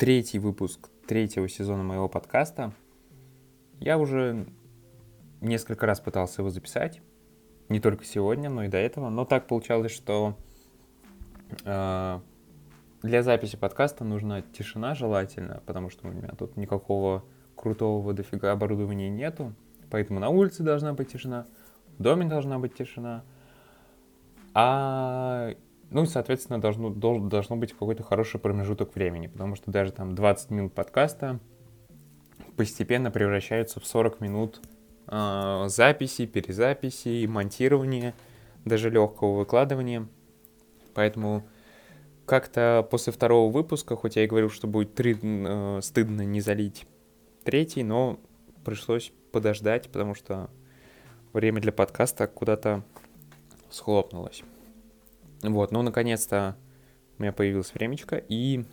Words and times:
третий 0.00 0.38
выпуск 0.38 0.88
третьего 1.06 1.46
сезона 1.46 1.82
моего 1.82 2.08
подкаста. 2.08 2.72
Я 3.80 3.98
уже 3.98 4.46
несколько 5.42 5.84
раз 5.84 6.00
пытался 6.00 6.40
его 6.40 6.48
записать, 6.48 7.02
не 7.68 7.80
только 7.80 8.06
сегодня, 8.06 8.48
но 8.48 8.64
и 8.64 8.68
до 8.68 8.78
этого, 8.78 9.10
но 9.10 9.26
так 9.26 9.46
получалось, 9.46 9.92
что 9.92 10.38
э, 11.66 12.20
для 13.02 13.22
записи 13.22 13.56
подкаста 13.56 14.04
нужна 14.04 14.40
тишина 14.40 14.94
желательно, 14.94 15.62
потому 15.66 15.90
что 15.90 16.08
у 16.08 16.10
меня 16.10 16.28
тут 16.28 16.56
никакого 16.56 17.22
крутого 17.54 18.14
дофига 18.14 18.52
оборудования 18.52 19.10
нету, 19.10 19.52
поэтому 19.90 20.18
на 20.18 20.30
улице 20.30 20.62
должна 20.62 20.94
быть 20.94 21.12
тишина, 21.12 21.46
в 21.98 22.02
доме 22.02 22.24
должна 22.24 22.58
быть 22.58 22.72
тишина, 22.72 23.22
а 24.54 25.50
ну 25.90 26.04
и, 26.04 26.06
соответственно, 26.06 26.60
должно, 26.60 26.90
должен, 26.90 27.28
должно 27.28 27.56
быть 27.56 27.72
какой-то 27.72 28.02
хороший 28.02 28.38
промежуток 28.38 28.94
времени, 28.94 29.26
потому 29.26 29.56
что 29.56 29.70
даже 29.70 29.92
там 29.92 30.14
20 30.14 30.50
минут 30.50 30.72
подкаста 30.72 31.40
постепенно 32.56 33.10
превращаются 33.10 33.80
в 33.80 33.86
40 33.86 34.20
минут 34.20 34.60
э, 35.08 35.64
записи, 35.66 36.26
перезаписи, 36.26 37.26
монтирования, 37.26 38.14
даже 38.64 38.90
легкого 38.90 39.38
выкладывания. 39.38 40.06
Поэтому 40.94 41.46
как-то 42.24 42.86
после 42.88 43.12
второго 43.12 43.50
выпуска, 43.50 43.96
хоть 43.96 44.14
я 44.14 44.24
и 44.24 44.28
говорил, 44.28 44.50
что 44.50 44.68
будет 44.68 44.94
три, 44.94 45.18
э, 45.20 45.80
стыдно 45.82 46.22
не 46.22 46.40
залить 46.40 46.86
третий, 47.42 47.82
но 47.82 48.20
пришлось 48.64 49.12
подождать, 49.32 49.88
потому 49.88 50.14
что 50.14 50.50
время 51.32 51.60
для 51.60 51.72
подкаста 51.72 52.28
куда-то 52.28 52.84
схлопнулось. 53.70 54.44
Вот, 55.42 55.72
ну, 55.72 55.82
наконец-то 55.82 56.56
у 57.18 57.22
меня 57.22 57.32
появилось 57.32 57.72
времечко, 57.72 58.16
и 58.16 58.64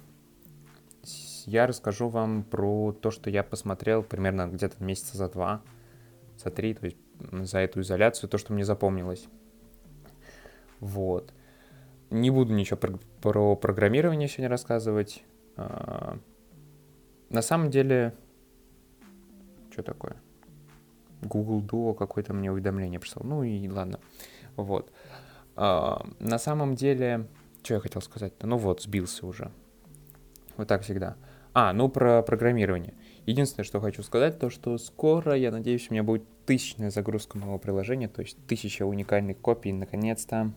я 1.45 1.65
расскажу 1.65 2.09
вам 2.09 2.43
про 2.43 2.91
то, 2.91 3.09
что 3.09 3.29
я 3.29 3.43
посмотрел 3.43 4.03
примерно 4.03 4.47
где-то 4.47 4.83
месяца 4.83 5.15
за 5.15 5.29
два, 5.29 5.61
за 6.37 6.49
три, 6.51 6.73
то 6.73 6.85
есть 6.85 6.97
за 7.31 7.59
эту 7.59 7.81
изоляцию, 7.81 8.29
то, 8.29 8.37
что 8.37 8.53
мне 8.53 8.65
запомнилось. 8.65 9.27
Вот. 10.79 11.33
Не 12.09 12.29
буду 12.31 12.53
ничего 12.53 12.77
про, 12.77 12.99
про 13.21 13.55
программирование 13.55 14.27
сегодня 14.27 14.49
рассказывать. 14.49 15.23
А, 15.55 16.19
на 17.29 17.41
самом 17.41 17.69
деле, 17.69 18.13
что 19.71 19.83
такое? 19.83 20.17
Google 21.21 21.61
Duo 21.61 21.95
какое-то 21.95 22.33
мне 22.33 22.51
уведомление 22.51 22.99
прислал. 22.99 23.25
Ну 23.25 23.43
и 23.43 23.67
ладно. 23.67 23.99
Вот. 24.55 24.91
А, 25.11 25.16
на 25.57 26.37
самом 26.37 26.75
деле, 26.75 27.27
что 27.63 27.75
я 27.75 27.79
хотел 27.79 28.01
сказать-то? 28.01 28.47
Ну 28.47 28.57
вот, 28.57 28.81
сбился 28.81 29.25
уже. 29.25 29.51
Вот 30.55 30.67
так 30.67 30.83
всегда. 30.83 31.17
А, 31.53 31.73
ну 31.73 31.89
про 31.89 32.21
программирование. 32.21 32.93
Единственное, 33.25 33.65
что 33.65 33.81
хочу 33.81 34.03
сказать, 34.03 34.39
то 34.39 34.49
что 34.49 34.77
скоро, 34.77 35.35
я 35.35 35.51
надеюсь, 35.51 35.89
у 35.89 35.93
меня 35.93 36.03
будет 36.03 36.23
тысячная 36.45 36.91
загрузка 36.91 37.37
моего 37.37 37.57
приложения, 37.57 38.07
то 38.07 38.21
есть 38.21 38.37
тысяча 38.45 38.85
уникальных 38.85 39.39
копий, 39.39 39.73
наконец-то. 39.73 40.53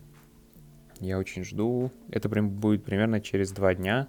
Я 0.99 1.17
очень 1.17 1.43
жду. 1.43 1.91
Это 2.09 2.29
прям 2.29 2.49
будет 2.49 2.83
примерно 2.85 3.19
через 3.19 3.51
два 3.51 3.73
дня. 3.73 4.07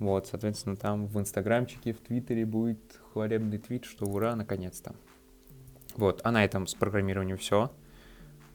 Вот, 0.00 0.26
соответственно, 0.26 0.76
там 0.76 1.06
в 1.06 1.18
инстаграмчике, 1.20 1.92
в 1.92 2.00
твиттере 2.00 2.44
будет 2.44 3.00
хвалебный 3.12 3.58
твит, 3.58 3.84
что 3.84 4.06
ура, 4.06 4.34
наконец-то. 4.34 4.96
Вот, 5.96 6.20
а 6.24 6.32
на 6.32 6.44
этом 6.44 6.66
с 6.66 6.74
программированием 6.74 7.38
все. 7.38 7.70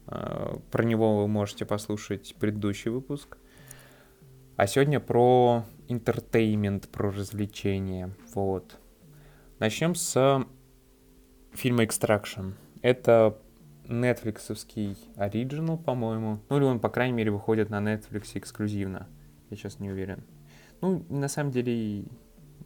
Э, 0.09 0.57
про 0.71 0.83
него 0.83 1.21
вы 1.21 1.27
можете 1.27 1.65
послушать 1.65 2.35
предыдущий 2.39 2.91
выпуск. 2.91 3.37
А 4.55 4.67
сегодня 4.67 4.99
про 4.99 5.63
entertainment, 5.87 6.89
про 6.89 7.11
развлечения. 7.11 8.13
Вот. 8.33 8.77
Начнем 9.59 9.95
с 9.95 10.45
фильма 11.53 11.83
Extraction. 11.83 12.53
Это 12.81 13.37
Netflixовский 13.85 14.97
оригинал, 15.15 15.77
по-моему. 15.77 16.39
Ну, 16.49 16.57
или 16.57 16.63
он, 16.63 16.79
по 16.79 16.89
крайней 16.89 17.13
мере, 17.13 17.31
выходит 17.31 17.69
на 17.69 17.79
Netflix 17.79 18.31
эксклюзивно. 18.33 19.07
Я 19.49 19.57
сейчас 19.57 19.79
не 19.79 19.89
уверен. 19.89 20.23
Ну, 20.81 21.05
на 21.09 21.27
самом 21.27 21.51
деле, 21.51 22.05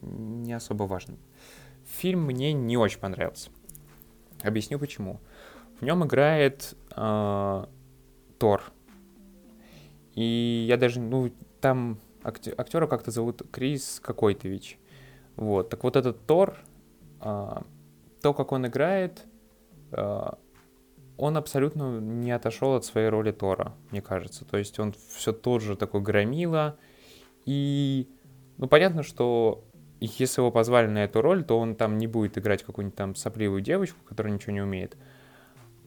не 0.01 0.53
особо 0.53 0.83
важно. 0.83 1.15
Фильм 1.85 2.25
мне 2.25 2.53
не 2.53 2.77
очень 2.77 2.99
понравился. 2.99 3.49
Объясню 4.41 4.79
почему. 4.79 5.19
В 5.79 5.85
нем 5.85 6.05
играет 6.05 6.75
э, 6.95 7.65
Тор. 8.39 8.63
И 10.13 10.65
я 10.67 10.77
даже, 10.77 10.99
ну, 10.99 11.31
там 11.59 11.99
актера 12.23 12.87
как-то 12.87 13.11
зовут 13.11 13.41
Крис 13.51 13.99
какой-то 14.01 14.47
Вич. 14.47 14.77
Вот, 15.35 15.69
так 15.69 15.83
вот 15.83 15.95
этот 15.95 16.25
Тор, 16.25 16.57
э, 17.21 17.55
то, 18.21 18.33
как 18.33 18.51
он 18.51 18.67
играет, 18.67 19.25
э, 19.91 20.29
он 21.17 21.37
абсолютно 21.37 21.99
не 21.99 22.31
отошел 22.31 22.75
от 22.75 22.85
своей 22.85 23.09
роли 23.09 23.31
Тора, 23.31 23.73
мне 23.91 24.01
кажется. 24.01 24.45
То 24.45 24.57
есть 24.57 24.79
он 24.79 24.93
все 25.15 25.31
тот 25.31 25.61
же 25.61 25.75
такой 25.75 26.01
громила. 26.01 26.77
И, 27.45 28.09
ну, 28.57 28.67
понятно, 28.67 29.03
что 29.03 29.63
если 29.99 30.41
его 30.41 30.51
позвали 30.51 30.87
на 30.87 31.03
эту 31.03 31.21
роль, 31.21 31.43
то 31.43 31.57
он 31.57 31.75
там 31.75 31.97
не 31.97 32.07
будет 32.07 32.37
играть 32.37 32.63
какую-нибудь 32.63 32.97
там 32.97 33.15
сопливую 33.15 33.61
девочку, 33.61 33.99
которая 34.05 34.33
ничего 34.33 34.53
не 34.53 34.61
умеет. 34.61 34.97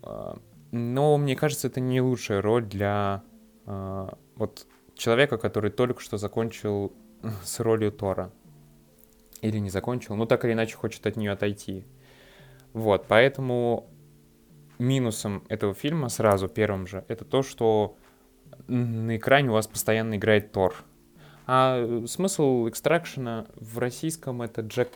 А, 0.06 0.38
но 0.70 1.16
мне 1.18 1.36
кажется, 1.36 1.66
это 1.68 1.80
не 1.80 2.00
лучшая 2.00 2.40
роль 2.40 2.64
для 2.64 3.22
э, 3.66 4.08
вот 4.36 4.66
человека, 4.94 5.36
который 5.36 5.70
только 5.70 6.00
что 6.00 6.16
закончил 6.16 6.92
с 7.44 7.60
ролью 7.60 7.92
Тора. 7.92 8.30
Или 9.42 9.58
не 9.58 9.70
закончил, 9.70 10.16
но 10.16 10.26
так 10.26 10.44
или 10.44 10.52
иначе 10.52 10.76
хочет 10.76 11.06
от 11.06 11.16
нее 11.16 11.32
отойти. 11.32 11.86
Вот, 12.72 13.06
поэтому 13.06 13.88
минусом 14.78 15.44
этого 15.48 15.74
фильма 15.74 16.08
сразу 16.08 16.48
первым 16.48 16.86
же, 16.86 17.04
это 17.08 17.24
то, 17.24 17.42
что 17.42 17.96
на 18.66 19.16
экране 19.16 19.50
у 19.50 19.54
вас 19.54 19.66
постоянно 19.66 20.16
играет 20.16 20.52
Тор. 20.52 20.74
А 21.46 22.04
смысл 22.06 22.68
экстракшена 22.68 23.46
в 23.54 23.78
российском 23.78 24.42
это 24.42 24.62
Джек 24.62 24.90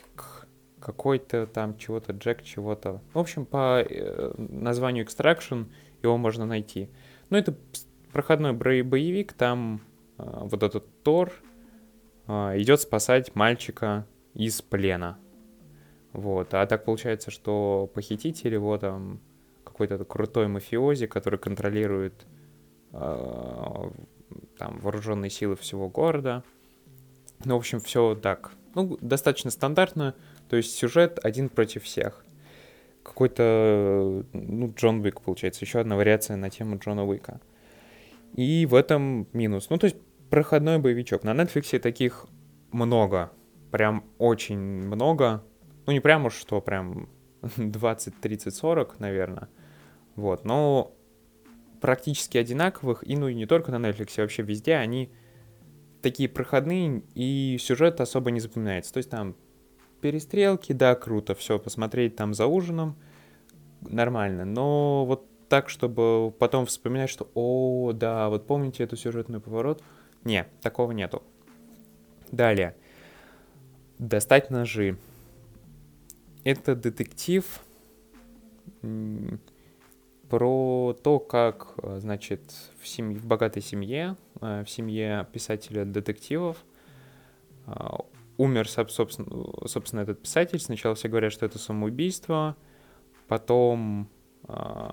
какой-то 0.81 1.45
там 1.47 1.77
чего-то, 1.77 2.11
Джек 2.13 2.43
чего-то. 2.43 3.01
В 3.13 3.19
общем, 3.19 3.45
по 3.45 3.81
э, 3.81 4.33
названию 4.37 5.05
Extraction 5.05 5.67
его 6.01 6.17
можно 6.17 6.45
найти. 6.45 6.89
Ну, 7.29 7.37
это 7.37 7.55
проходной 8.11 8.53
боевик, 8.53 9.33
там 9.33 9.81
э, 10.17 10.23
вот 10.25 10.63
этот 10.63 10.85
Тор 11.03 11.31
э, 12.27 12.31
идет 12.57 12.81
спасать 12.81 13.35
мальчика 13.35 14.05
из 14.33 14.61
плена. 14.61 15.17
Вот, 16.13 16.53
а 16.53 16.65
так 16.65 16.83
получается, 16.83 17.31
что 17.31 17.89
похититель 17.93 18.53
его 18.53 18.77
там 18.77 19.21
какой-то 19.63 20.03
крутой 20.03 20.47
мафиози, 20.47 21.07
который 21.07 21.39
контролирует 21.39 22.25
там 22.91 24.79
вооруженные 24.79 25.29
силы 25.29 25.55
всего 25.55 25.87
города. 25.87 26.43
Ну, 27.45 27.55
в 27.55 27.59
общем, 27.59 27.79
все 27.79 28.15
так. 28.15 28.51
Ну, 28.75 28.97
достаточно 29.01 29.51
стандартно. 29.51 30.15
То 30.51 30.57
есть 30.57 30.75
сюжет 30.75 31.17
один 31.23 31.47
против 31.47 31.85
всех. 31.85 32.25
Какой-то, 33.03 34.25
ну, 34.33 34.73
Джон 34.75 34.99
Уик, 34.99 35.21
получается, 35.21 35.63
еще 35.63 35.79
одна 35.79 35.95
вариация 35.95 36.35
на 36.35 36.49
тему 36.49 36.77
Джона 36.77 37.05
Уика. 37.05 37.39
И 38.35 38.65
в 38.65 38.75
этом 38.75 39.29
минус. 39.31 39.69
Ну, 39.69 39.77
то 39.77 39.85
есть 39.85 39.95
проходной 40.29 40.77
боевичок. 40.79 41.23
На 41.23 41.31
Netflix 41.31 41.79
таких 41.79 42.25
много. 42.73 43.31
Прям 43.71 44.03
очень 44.17 44.59
много. 44.59 45.41
Ну, 45.85 45.93
не 45.93 46.01
прям 46.01 46.25
уж 46.25 46.33
что, 46.33 46.59
прям 46.59 47.07
20, 47.55 48.19
30, 48.19 48.53
40, 48.53 48.99
наверное. 48.99 49.47
Вот, 50.17 50.43
но 50.43 50.93
практически 51.79 52.37
одинаковых, 52.37 53.07
и 53.07 53.15
ну 53.15 53.29
и 53.29 53.35
не 53.35 53.45
только 53.45 53.71
на 53.71 53.77
Netflix, 53.77 54.15
а 54.17 54.23
вообще 54.23 54.43
везде, 54.43 54.75
они 54.75 55.13
такие 56.01 56.27
проходные, 56.27 57.03
и 57.15 57.57
сюжет 57.57 58.01
особо 58.01 58.31
не 58.31 58.41
запоминается. 58.41 58.91
То 58.91 58.97
есть 58.97 59.09
там 59.09 59.37
перестрелки, 60.01 60.73
да, 60.73 60.95
круто, 60.95 61.35
все, 61.35 61.59
посмотреть 61.59 62.15
там 62.15 62.33
за 62.33 62.47
ужином, 62.47 62.95
нормально, 63.81 64.45
но 64.45 65.05
вот 65.05 65.25
так, 65.47 65.69
чтобы 65.69 66.31
потом 66.31 66.65
вспоминать, 66.65 67.09
что, 67.09 67.29
о, 67.33 67.91
да, 67.93 68.29
вот 68.29 68.47
помните 68.47 68.83
эту 68.83 68.95
сюжетную 68.95 69.41
поворот? 69.41 69.83
Не, 70.23 70.47
такого 70.61 70.91
нету. 70.91 71.23
Далее. 72.31 72.75
Достать 73.99 74.49
ножи. 74.49 74.97
Это 76.43 76.75
детектив 76.75 77.45
про 80.29 80.97
то, 81.03 81.19
как, 81.19 81.75
значит, 81.97 82.41
в, 82.79 82.87
семье, 82.87 83.19
в 83.19 83.25
богатой 83.25 83.61
семье, 83.61 84.15
э, 84.39 84.63
в 84.63 84.69
семье 84.69 85.27
писателя 85.33 85.83
детективов 85.83 86.63
а, 87.67 88.05
умер, 88.37 88.67
собственно, 88.69 89.67
собственно, 89.67 90.01
этот 90.01 90.21
писатель. 90.21 90.59
Сначала 90.59 90.95
все 90.95 91.07
говорят, 91.07 91.33
что 91.33 91.45
это 91.45 91.59
самоубийство, 91.59 92.55
потом 93.27 94.09
э, 94.47 94.89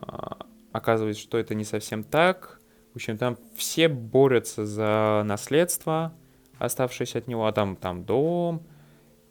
оказывается, 0.72 1.22
что 1.22 1.38
это 1.38 1.54
не 1.54 1.64
совсем 1.64 2.04
так. 2.04 2.60
В 2.92 2.96
общем, 2.96 3.16
там 3.16 3.38
все 3.56 3.88
борются 3.88 4.66
за 4.66 5.22
наследство, 5.24 6.14
оставшиеся 6.58 7.18
от 7.18 7.28
него, 7.28 7.46
а 7.46 7.52
там, 7.52 7.76
там 7.76 8.04
дом, 8.04 8.66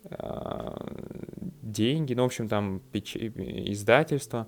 а, 0.09 0.87
деньги, 1.61 2.13
ну, 2.13 2.23
в 2.23 2.27
общем, 2.27 2.47
там 2.47 2.79
печ... 2.91 3.15
издательство. 3.15 4.47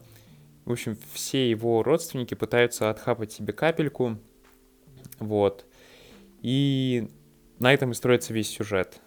В 0.65 0.71
общем, 0.71 0.97
все 1.13 1.49
его 1.49 1.83
родственники 1.83 2.35
пытаются 2.35 2.89
отхапать 2.89 3.31
себе 3.31 3.53
капельку, 3.53 4.17
вот. 5.19 5.65
И 6.41 7.09
на 7.59 7.73
этом 7.73 7.91
и 7.91 7.95
строится 7.95 8.33
весь 8.33 8.49
сюжет. 8.49 9.01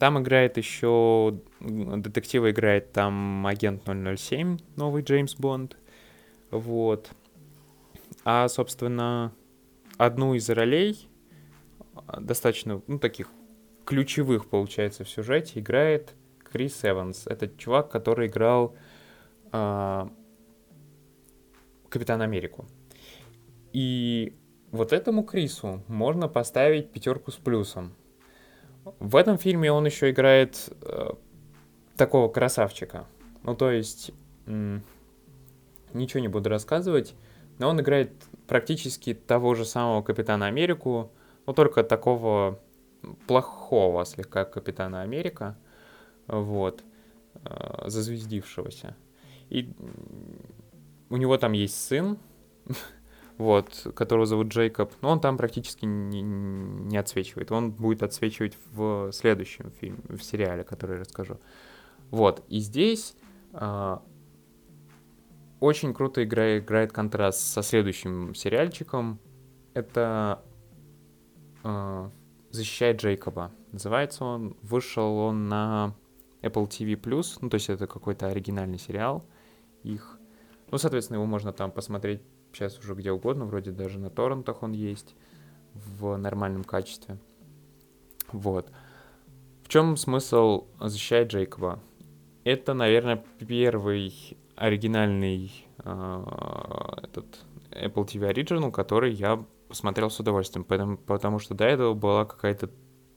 Там 0.00 0.18
играет 0.18 0.56
еще, 0.56 1.38
детектива 1.60 2.50
играет 2.50 2.90
там 2.90 3.46
агент 3.46 3.82
007, 3.84 4.56
новый 4.76 5.02
Джеймс 5.02 5.34
Бонд, 5.34 5.76
вот. 6.50 7.10
А, 8.24 8.48
собственно, 8.48 9.34
одну 9.98 10.32
из 10.32 10.48
ролей, 10.48 11.06
достаточно, 12.18 12.80
ну, 12.86 12.98
таких 12.98 13.28
ключевых, 13.84 14.48
получается, 14.48 15.04
в 15.04 15.08
сюжете, 15.10 15.60
играет 15.60 16.14
Крис 16.50 16.82
Эванс. 16.82 17.26
Это 17.26 17.46
чувак, 17.58 17.90
который 17.90 18.28
играл 18.28 18.74
э, 19.52 20.08
Капитан 21.90 22.22
Америку. 22.22 22.66
И 23.74 24.34
вот 24.70 24.94
этому 24.94 25.24
Крису 25.24 25.82
можно 25.88 26.26
поставить 26.26 26.90
пятерку 26.90 27.32
с 27.32 27.36
плюсом. 27.36 27.92
В 28.98 29.16
этом 29.16 29.38
фильме 29.38 29.70
он 29.72 29.86
еще 29.86 30.10
играет 30.10 30.70
э, 30.82 31.10
такого 31.96 32.28
красавчика. 32.28 33.06
Ну, 33.42 33.54
то 33.54 33.70
есть, 33.70 34.10
м- 34.46 34.82
ничего 35.94 36.20
не 36.20 36.28
буду 36.28 36.48
рассказывать, 36.48 37.14
но 37.58 37.68
он 37.68 37.80
играет 37.80 38.12
практически 38.46 39.14
того 39.14 39.54
же 39.54 39.64
самого 39.64 40.02
Капитана 40.02 40.46
Америку, 40.46 41.10
но 41.46 41.52
только 41.52 41.82
такого 41.84 42.58
плохого 43.26 44.04
слегка 44.04 44.44
Капитана 44.44 45.02
Америка, 45.02 45.56
вот, 46.26 46.82
э, 47.44 47.84
зазвездившегося. 47.88 48.96
И 49.48 49.72
у 51.08 51.16
него 51.16 51.36
там 51.38 51.52
есть 51.52 51.74
сын, 51.86 52.18
вот, 53.40 53.86
которого 53.94 54.26
зовут 54.26 54.48
Джейкоб, 54.48 54.92
но 55.00 55.08
он 55.10 55.20
там 55.20 55.38
практически 55.38 55.86
не, 55.86 56.20
не 56.20 56.98
отсвечивает. 56.98 57.50
Он 57.50 57.70
будет 57.70 58.02
отсвечивать 58.02 58.56
в 58.72 59.10
следующем 59.12 59.70
фильме, 59.80 60.02
в 60.08 60.22
сериале, 60.22 60.62
который 60.62 60.96
я 60.96 61.00
расскажу. 61.00 61.40
Вот, 62.10 62.44
и 62.48 62.58
здесь 62.58 63.16
э, 63.54 63.96
очень 65.58 65.94
круто 65.94 66.22
играет, 66.22 66.64
играет 66.64 66.92
контраст 66.92 67.40
со 67.40 67.62
следующим 67.62 68.34
сериальчиком. 68.34 69.18
Это 69.72 70.42
э, 71.64 72.10
«Защищает 72.50 73.00
Джейкоба». 73.00 73.52
Называется 73.72 74.24
он, 74.24 74.54
вышел 74.60 75.16
он 75.16 75.48
на 75.48 75.94
Apple 76.42 76.68
TV+, 76.68 77.24
ну, 77.40 77.48
то 77.48 77.54
есть 77.54 77.70
это 77.70 77.86
какой-то 77.86 78.26
оригинальный 78.26 78.78
сериал 78.78 79.24
их. 79.82 80.18
Ну, 80.70 80.76
соответственно, 80.76 81.16
его 81.16 81.26
можно 81.26 81.54
там 81.54 81.70
посмотреть 81.70 82.20
сейчас 82.52 82.78
уже 82.78 82.94
где 82.94 83.12
угодно, 83.12 83.44
вроде 83.46 83.70
даже 83.70 83.98
на 83.98 84.10
торрентах 84.10 84.62
он 84.62 84.72
есть 84.72 85.14
в 85.74 86.16
нормальном 86.16 86.64
качестве. 86.64 87.18
Вот. 88.32 88.70
В 89.62 89.68
чем 89.68 89.96
смысл 89.96 90.66
защищать 90.80 91.28
Джейкоба? 91.28 91.80
Это, 92.44 92.74
наверное, 92.74 93.24
первый 93.38 94.36
оригинальный 94.56 95.52
э, 95.84 96.24
этот 97.02 97.26
Apple 97.70 98.06
TV 98.06 98.32
Original, 98.32 98.70
который 98.70 99.12
я 99.12 99.44
посмотрел 99.68 100.10
с 100.10 100.18
удовольствием, 100.18 100.64
потому, 100.64 100.96
потому 100.96 101.38
что 101.38 101.54
до 101.54 101.64
этого 101.64 101.94
была 101.94 102.24
какая-то 102.24 102.70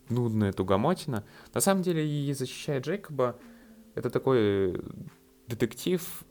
нудная 0.10 0.54
тугомотина. 0.54 1.24
На 1.54 1.62
самом 1.62 1.82
деле, 1.82 2.08
и 2.08 2.32
«Защищая 2.34 2.80
Джейкоба»— 2.80 3.38
это 3.96 4.10
такой 4.10 4.80
детектив, 5.48 6.24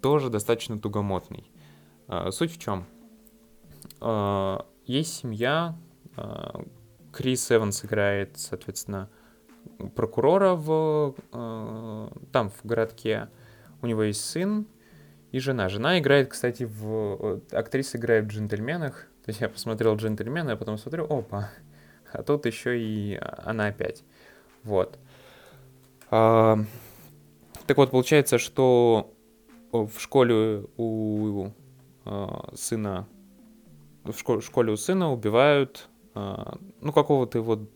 тоже 0.00 0.30
достаточно 0.30 0.78
тугомотный. 0.78 1.50
А, 2.08 2.30
суть 2.30 2.52
в 2.52 2.58
чем? 2.58 2.86
А, 4.00 4.66
есть 4.84 5.14
семья, 5.14 5.76
а, 6.16 6.64
Крис 7.12 7.50
Эванс 7.50 7.84
играет, 7.84 8.38
соответственно, 8.38 9.08
прокурора 9.94 10.54
в, 10.54 11.14
там, 11.30 12.50
в 12.50 12.64
городке. 12.64 13.28
У 13.82 13.86
него 13.86 14.04
есть 14.04 14.24
сын 14.24 14.66
и 15.32 15.38
жена. 15.38 15.68
Жена 15.68 15.98
играет, 15.98 16.28
кстати, 16.28 16.64
в... 16.64 17.40
Актриса 17.50 17.98
играет 17.98 18.26
в 18.26 18.28
«Джентльменах». 18.28 19.08
То 19.24 19.30
есть 19.30 19.40
я 19.40 19.48
посмотрел 19.48 19.96
«Джентльмены», 19.96 20.52
а 20.52 20.56
потом 20.56 20.78
смотрю, 20.78 21.04
опа, 21.04 21.50
а 22.12 22.22
тут 22.22 22.46
еще 22.46 22.78
и 22.78 23.18
она 23.44 23.66
опять. 23.66 24.04
Вот. 24.62 24.98
А, 26.10 26.58
так 27.66 27.76
вот, 27.76 27.90
получается, 27.90 28.38
что 28.38 29.12
в 29.72 29.98
школе 29.98 30.64
у 30.76 31.50
сына, 32.54 33.08
в 34.04 34.40
школе, 34.40 34.72
у 34.72 34.76
сына 34.76 35.12
убивают, 35.12 35.88
а, 36.14 36.58
ну, 36.80 36.92
какого-то 36.92 37.38
его 37.38 37.66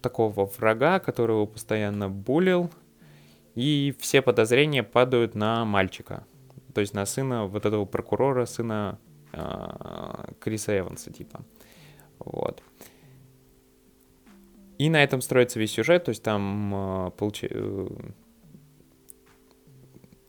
такого 0.00 0.46
врага, 0.46 0.98
которого 1.00 1.46
постоянно 1.46 2.08
булил, 2.08 2.70
и 3.54 3.94
все 3.98 4.22
подозрения 4.22 4.82
падают 4.82 5.34
на 5.34 5.64
мальчика, 5.64 6.24
то 6.74 6.80
есть 6.80 6.94
на 6.94 7.04
сына 7.06 7.46
вот 7.46 7.66
этого 7.66 7.84
прокурора, 7.84 8.46
сына 8.46 8.98
э, 9.32 10.32
Криса 10.38 10.78
Эванса, 10.78 11.12
типа. 11.12 11.40
Вот. 12.20 12.62
И 14.78 14.88
на 14.90 15.02
этом 15.02 15.20
строится 15.20 15.58
весь 15.58 15.72
сюжет, 15.72 16.04
то 16.04 16.10
есть 16.10 16.22
там 16.22 16.72
э, 16.74 17.10
получ... 17.16 17.42
Э, 17.42 17.88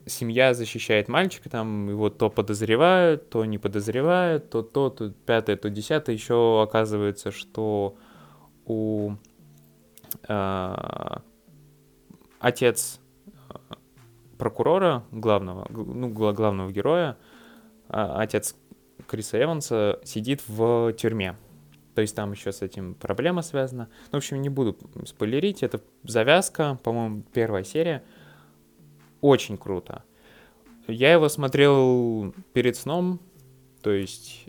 семья 0.10 0.54
защищает 0.54 1.08
мальчика, 1.08 1.50
там 1.50 1.90
его 1.90 2.10
то 2.10 2.30
подозревают, 2.30 3.30
то 3.30 3.46
не 3.46 3.58
подозревают, 3.58 4.50
то 4.50 4.62
то, 4.62 4.90
то 4.90 5.10
пятое, 5.12 5.56
то 5.56 5.70
десятое. 5.70 6.16
Еще 6.16 6.62
оказывается, 6.62 7.32
что 7.32 7.96
у 8.66 9.14
э, 10.28 10.76
отец 12.40 13.00
а, 13.50 13.60
прокурора 14.38 15.04
главного, 15.12 15.68
ну, 15.70 16.10
главного 16.10 16.72
героя, 16.72 17.18
а, 17.88 18.22
отец 18.22 18.56
Криса 19.08 19.42
Эванса 19.42 20.00
сидит 20.04 20.42
в 20.48 20.94
тюрьме. 20.94 21.36
То 21.96 22.02
есть 22.02 22.16
там 22.16 22.32
еще 22.32 22.52
с 22.52 22.62
этим 22.62 22.94
проблема 22.94 23.42
связана. 23.42 23.90
Ну, 24.12 24.12
в 24.12 24.16
общем, 24.18 24.42
не 24.42 24.50
буду 24.50 24.78
спойлерить. 25.06 25.64
Это 25.64 25.82
завязка, 26.04 26.80
по-моему, 26.84 27.24
первая 27.34 27.64
серия. 27.64 28.04
Очень 29.22 29.58
круто. 29.58 30.04
Я 30.88 31.14
его 31.14 31.30
смотрел 31.30 32.34
перед 32.54 32.76
сном, 32.76 33.20
то 33.82 33.92
есть 33.92 34.48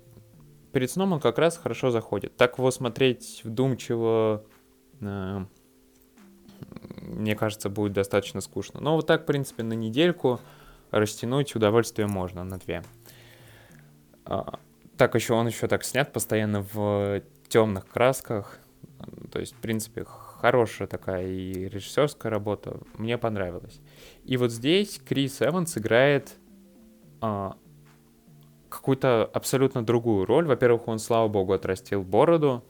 перед 0.72 0.90
сном 0.90 1.12
он 1.12 1.20
как 1.20 1.38
раз 1.38 1.58
хорошо 1.58 1.90
заходит. 1.90 2.36
Так 2.36 2.58
его 2.58 2.70
смотреть 2.70 3.42
вдумчиво, 3.44 4.44
э, 5.00 5.44
мне 7.02 7.34
кажется, 7.34 7.68
будет 7.68 7.92
достаточно 7.92 8.40
скучно. 8.40 8.80
Но 8.80 8.96
вот 8.96 9.06
так, 9.06 9.22
в 9.22 9.26
принципе, 9.26 9.62
на 9.62 9.74
недельку 9.74 10.40
растянуть 10.90 11.54
удовольствие 11.54 12.06
можно 12.06 12.44
на 12.44 12.58
две. 12.58 12.82
А, 14.24 14.58
так 14.96 15.14
еще 15.14 15.34
он 15.34 15.46
еще 15.46 15.66
так 15.66 15.84
снят 15.84 16.12
постоянно 16.12 16.64
в 16.72 17.22
темных 17.48 17.86
красках. 17.86 18.58
То 19.32 19.40
есть, 19.40 19.54
в 19.54 19.58
принципе, 19.58 20.04
хорошая 20.40 20.88
такая 20.88 21.26
и 21.26 21.68
режиссерская 21.68 22.30
работа. 22.30 22.80
Мне 22.96 23.18
понравилось. 23.18 23.80
И 24.24 24.36
вот 24.36 24.50
здесь 24.50 25.00
Крис 25.06 25.42
Эванс 25.42 25.76
играет 25.76 26.36
а, 27.20 27.56
какую-то 28.68 29.28
абсолютно 29.32 29.84
другую 29.84 30.24
роль. 30.24 30.46
Во-первых, 30.46 30.88
он, 30.88 30.98
слава 30.98 31.28
богу, 31.28 31.52
отрастил 31.52 32.02
бороду. 32.02 32.64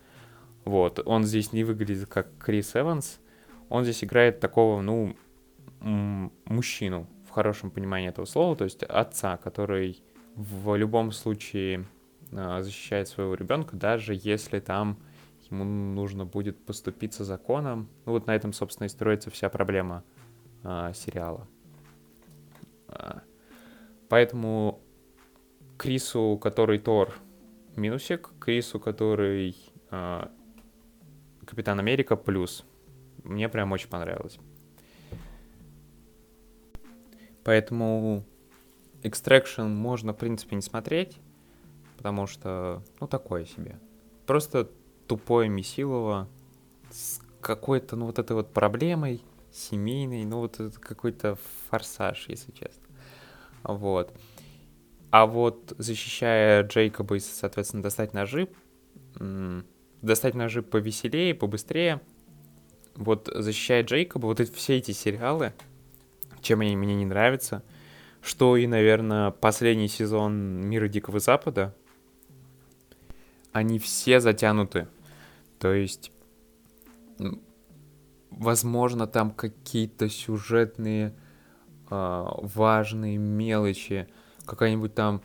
Вот, 0.64 1.00
он 1.06 1.24
здесь 1.24 1.52
не 1.52 1.64
выглядит 1.64 2.08
как 2.08 2.28
Крис 2.38 2.74
Эванс. 2.74 3.20
Он 3.68 3.84
здесь 3.84 4.02
играет 4.02 4.40
такого, 4.40 4.80
ну, 4.82 5.16
мужчину, 5.80 7.06
в 7.26 7.30
хорошем 7.30 7.70
понимании 7.70 8.08
этого 8.08 8.26
слова, 8.26 8.56
то 8.56 8.64
есть 8.64 8.82
отца, 8.82 9.36
который 9.36 10.02
в 10.34 10.74
любом 10.74 11.12
случае 11.12 11.86
а, 12.32 12.60
защищает 12.62 13.08
своего 13.08 13.34
ребенка, 13.34 13.76
даже 13.76 14.18
если 14.20 14.58
там 14.58 14.98
ему 15.50 15.64
нужно 15.64 16.24
будет 16.24 16.64
поступиться 16.64 17.24
законом. 17.24 17.88
Ну 18.06 18.12
вот 18.12 18.26
на 18.26 18.34
этом, 18.34 18.52
собственно, 18.52 18.86
и 18.86 18.88
строится 18.90 19.30
вся 19.30 19.48
проблема 19.48 20.04
а, 20.62 20.92
сериала. 20.92 21.46
А, 22.88 23.22
поэтому 24.08 24.80
Крису, 25.76 26.38
который 26.42 26.78
Тор, 26.78 27.14
минусик, 27.76 28.30
Крису, 28.38 28.78
который 28.78 29.56
а, 29.90 30.30
Капитан 31.46 31.78
Америка, 31.80 32.16
плюс. 32.16 32.64
Мне 33.24 33.48
прям 33.48 33.72
очень 33.72 33.88
понравилось. 33.88 34.38
Поэтому 37.42 38.24
Extraction 39.02 39.66
можно, 39.68 40.12
в 40.12 40.16
принципе, 40.18 40.56
не 40.56 40.62
смотреть, 40.62 41.18
потому 41.96 42.26
что, 42.26 42.84
ну, 43.00 43.06
такое 43.06 43.46
себе. 43.46 43.80
Просто 44.26 44.70
тупое 45.10 45.48
месилово, 45.48 46.28
с 46.88 47.18
какой-то, 47.40 47.96
ну, 47.96 48.06
вот 48.06 48.20
этой 48.20 48.34
вот 48.34 48.52
проблемой 48.52 49.24
семейной, 49.50 50.24
ну, 50.24 50.38
вот 50.38 50.60
это 50.60 50.78
какой-то 50.78 51.36
форсаж, 51.68 52.26
если 52.28 52.52
честно. 52.52 52.86
Вот. 53.64 54.16
А 55.10 55.26
вот 55.26 55.74
защищая 55.78 56.62
Джейкоба 56.62 57.16
и, 57.16 57.18
соответственно, 57.18 57.82
достать 57.82 58.14
ножи, 58.14 58.46
достать 60.00 60.36
ножи 60.36 60.62
повеселее, 60.62 61.34
побыстрее, 61.34 62.00
вот 62.94 63.28
защищая 63.34 63.82
Джейкоба, 63.82 64.26
вот 64.26 64.38
эти, 64.38 64.52
все 64.52 64.76
эти 64.76 64.92
сериалы, 64.92 65.54
чем 66.40 66.60
они 66.60 66.76
мне 66.76 66.94
не 66.94 67.04
нравятся, 67.04 67.64
что 68.22 68.56
и, 68.56 68.68
наверное, 68.68 69.32
последний 69.32 69.88
сезон 69.88 70.68
«Мира 70.68 70.86
Дикого 70.86 71.18
Запада», 71.18 71.74
они 73.50 73.80
все 73.80 74.20
затянуты. 74.20 74.86
То 75.60 75.74
есть, 75.74 76.10
возможно, 78.30 79.06
там 79.06 79.30
какие-то 79.30 80.08
сюжетные 80.08 81.14
э, 81.90 82.24
важные 82.42 83.18
мелочи, 83.18 84.08
какая-нибудь 84.46 84.94
там 84.94 85.22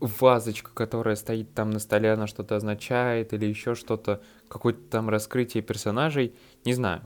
вазочка, 0.00 0.72
которая 0.74 1.14
стоит 1.14 1.54
там 1.54 1.70
на 1.70 1.78
столе, 1.78 2.12
она 2.12 2.26
что-то 2.26 2.56
означает, 2.56 3.32
или 3.32 3.46
еще 3.46 3.76
что-то, 3.76 4.20
какое-то 4.48 4.80
там 4.90 5.08
раскрытие 5.08 5.62
персонажей, 5.62 6.34
не 6.64 6.74
знаю. 6.74 7.02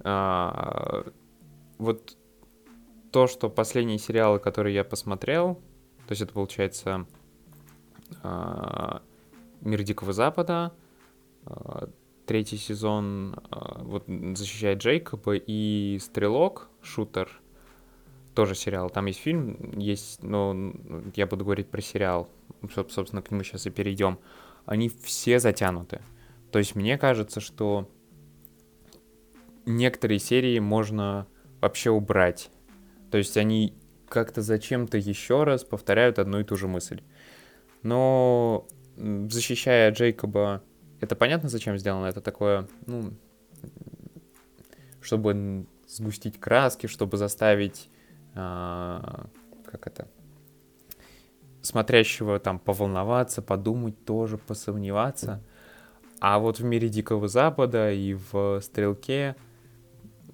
А, 0.00 1.04
вот 1.78 2.16
то, 3.12 3.28
что 3.28 3.48
последние 3.48 3.98
сериалы, 3.98 4.40
которые 4.40 4.74
я 4.74 4.82
посмотрел, 4.82 5.54
то 6.08 6.12
есть 6.12 6.22
это 6.22 6.32
получается 6.32 7.06
а, 8.24 9.02
Мир 9.60 9.84
Дикого 9.84 10.12
Запада, 10.12 10.72
а, 10.72 10.87
третий 12.26 12.58
сезон 12.58 13.36
а, 13.50 13.82
вот 13.82 14.04
защищает 14.06 14.78
Джейкоба 14.78 15.34
и 15.34 15.98
Стрелок, 16.00 16.68
шутер, 16.82 17.40
тоже 18.34 18.54
сериал. 18.54 18.90
Там 18.90 19.06
есть 19.06 19.18
фильм, 19.18 19.78
есть, 19.78 20.22
но 20.22 20.54
я 21.16 21.26
буду 21.26 21.44
говорить 21.44 21.70
про 21.70 21.80
сериал, 21.80 22.28
собственно, 22.72 23.22
к 23.22 23.30
нему 23.30 23.42
сейчас 23.42 23.66
и 23.66 23.70
перейдем. 23.70 24.18
Они 24.66 24.88
все 24.88 25.40
затянуты. 25.40 26.02
То 26.52 26.58
есть 26.58 26.74
мне 26.74 26.98
кажется, 26.98 27.40
что 27.40 27.90
некоторые 29.66 30.18
серии 30.18 30.58
можно 30.58 31.26
вообще 31.60 31.90
убрать. 31.90 32.50
То 33.10 33.18
есть 33.18 33.36
они 33.36 33.74
как-то 34.08 34.42
зачем-то 34.42 34.98
еще 34.98 35.44
раз 35.44 35.64
повторяют 35.64 36.18
одну 36.18 36.40
и 36.40 36.44
ту 36.44 36.56
же 36.56 36.68
мысль. 36.68 37.00
Но 37.82 38.66
защищая 38.96 39.90
Джейкоба, 39.92 40.62
это 41.00 41.16
понятно, 41.16 41.48
зачем 41.48 41.78
сделано? 41.78 42.06
Это 42.06 42.20
такое, 42.20 42.68
ну, 42.86 43.12
чтобы 45.00 45.66
сгустить 45.86 46.38
краски, 46.38 46.86
чтобы 46.86 47.16
заставить 47.16 47.88
а, 48.34 49.26
как 49.64 49.86
это, 49.86 50.08
смотрящего 51.62 52.38
там 52.38 52.58
поволноваться, 52.58 53.42
подумать 53.42 54.04
тоже, 54.04 54.38
посомневаться. 54.38 55.42
А 56.20 56.38
вот 56.38 56.58
в 56.58 56.64
мире 56.64 56.88
Дикого 56.88 57.28
Запада 57.28 57.92
и 57.92 58.14
в 58.14 58.60
Стрелке, 58.60 59.36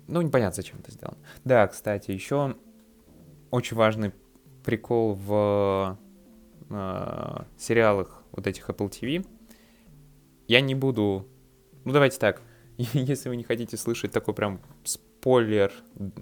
ну, 0.07 0.23
непонятно, 0.23 0.57
зачем 0.57 0.79
это 0.81 0.93
сделано. 0.93 1.19
Да, 1.45 1.67
кстати, 1.67 2.11
еще 2.11 2.57
очень 3.51 3.77
важный 3.77 4.13
прикол 4.65 5.15
в 5.15 5.99
э, 6.71 7.37
сериалах 7.59 8.23
вот 8.33 8.47
этих 8.47 8.69
Apple 8.69 8.91
TV. 8.91 9.27
Я 10.47 10.61
не 10.61 10.75
буду... 10.75 11.27
Ну, 11.85 11.93
давайте 11.93 12.19
так. 12.19 12.43
Если 12.77 13.29
вы 13.29 13.37
не 13.37 13.45
хотите 13.45 13.77
слышать 13.77 14.13
такой 14.13 14.35
прям 14.35 14.61
спойлер, 14.85 15.73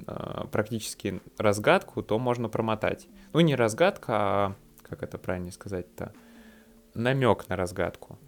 а, 0.06 0.46
практически 0.46 1.20
разгадку, 1.38 2.02
то 2.02 2.18
можно 2.18 2.48
промотать. 2.48 3.08
Ну, 3.32 3.40
не 3.40 3.54
разгадка, 3.54 4.12
а, 4.14 4.56
как 4.82 5.02
это 5.02 5.18
правильно 5.18 5.50
сказать-то, 5.50 6.12
намек 6.94 7.48
на 7.48 7.56
разгадку. 7.56 8.18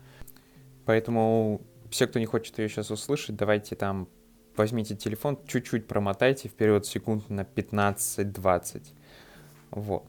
Поэтому 0.85 1.61
все, 1.91 2.07
кто 2.07 2.19
не 2.19 2.27
хочет 2.27 2.59
ее 2.59 2.69
сейчас 2.69 2.91
услышать, 2.91 3.37
давайте 3.37 3.77
там 3.77 4.09
возьмите 4.57 4.97
телефон, 4.97 5.39
чуть-чуть 5.47 5.87
промотайте 5.87 6.49
вперед 6.49 6.87
секунд 6.87 7.29
на 7.29 7.43
15-20. 7.43 8.83
Вот. 9.71 10.05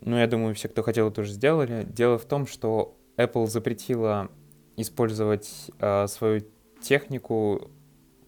Ну, 0.00 0.18
я 0.18 0.26
думаю, 0.26 0.54
все, 0.54 0.68
кто 0.68 0.82
хотел, 0.82 1.08
это 1.08 1.20
уже 1.20 1.32
сделали. 1.32 1.84
Дело 1.84 2.18
в 2.18 2.24
том, 2.24 2.46
что 2.46 2.96
Apple 3.16 3.46
запретила 3.46 4.30
использовать 4.76 5.70
э, 5.78 6.06
свою 6.06 6.42
технику 6.80 7.70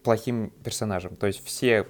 плохим 0.03 0.51
персонажем. 0.63 1.15
То 1.15 1.27
есть 1.27 1.43
все 1.43 1.87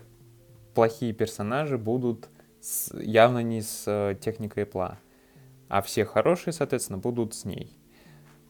плохие 0.73 1.13
персонажи 1.13 1.77
будут 1.77 2.29
с, 2.61 2.93
явно 2.99 3.39
не 3.39 3.61
с 3.61 3.83
э, 3.85 4.15
техникой 4.19 4.63
Apple, 4.63 4.95
а 5.67 5.81
все 5.81 6.05
хорошие, 6.05 6.53
соответственно, 6.53 6.97
будут 6.97 7.33
с 7.33 7.45
ней. 7.45 7.75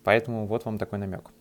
Поэтому 0.04 0.46
вот 0.46 0.66
вам 0.66 0.78
такой 0.78 1.00
намек. 1.00 1.32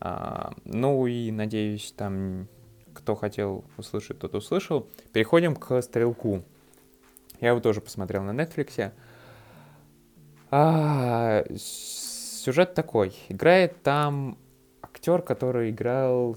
А, 0.00 0.52
ну 0.64 1.06
и 1.06 1.30
надеюсь, 1.30 1.92
там 1.96 2.48
кто 2.94 3.14
хотел 3.14 3.64
услышать, 3.76 4.18
тот 4.18 4.34
услышал. 4.34 4.88
Переходим 5.12 5.54
к 5.54 5.80
стрелку. 5.82 6.42
Я 7.40 7.50
его 7.50 7.60
тоже 7.60 7.80
посмотрел 7.80 8.22
на 8.22 8.32
Netflix. 8.32 8.92
А, 10.50 11.44
сюжет 12.40 12.74
такой. 12.74 13.14
Играет 13.28 13.82
там 13.82 14.38
актер, 14.82 15.22
который 15.22 15.70
играл 15.70 16.36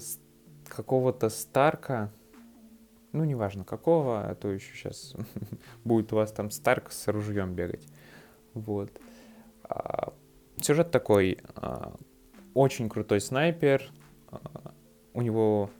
какого-то 0.68 1.28
Старка, 1.28 2.10
ну, 3.12 3.24
неважно 3.24 3.64
какого, 3.64 4.28
а 4.28 4.34
то 4.34 4.50
еще 4.50 4.74
сейчас 4.74 5.14
будет 5.84 6.12
у 6.12 6.16
вас 6.16 6.32
там 6.32 6.50
Старк 6.50 6.90
с 6.90 7.08
ружьем 7.08 7.54
бегать. 7.54 7.86
Вот. 8.54 8.90
А, 9.64 10.12
сюжет 10.60 10.90
такой. 10.90 11.38
А, 11.56 11.94
очень 12.54 12.88
крутой 12.88 13.20
снайпер. 13.20 13.88
А, 14.28 14.72
у 15.12 15.22
него 15.22 15.70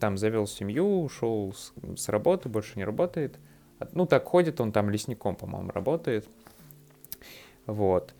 там 0.00 0.16
завел 0.16 0.46
семью, 0.46 1.02
ушел 1.02 1.52
с, 1.52 1.72
с 1.96 2.08
работы, 2.08 2.48
больше 2.48 2.78
не 2.78 2.84
работает. 2.84 3.38
Ну, 3.92 4.06
так 4.06 4.24
ходит, 4.24 4.60
он 4.60 4.72
там 4.72 4.88
лесником, 4.90 5.36
по-моему, 5.36 5.70
работает. 5.70 6.26
Вот. 7.66 8.14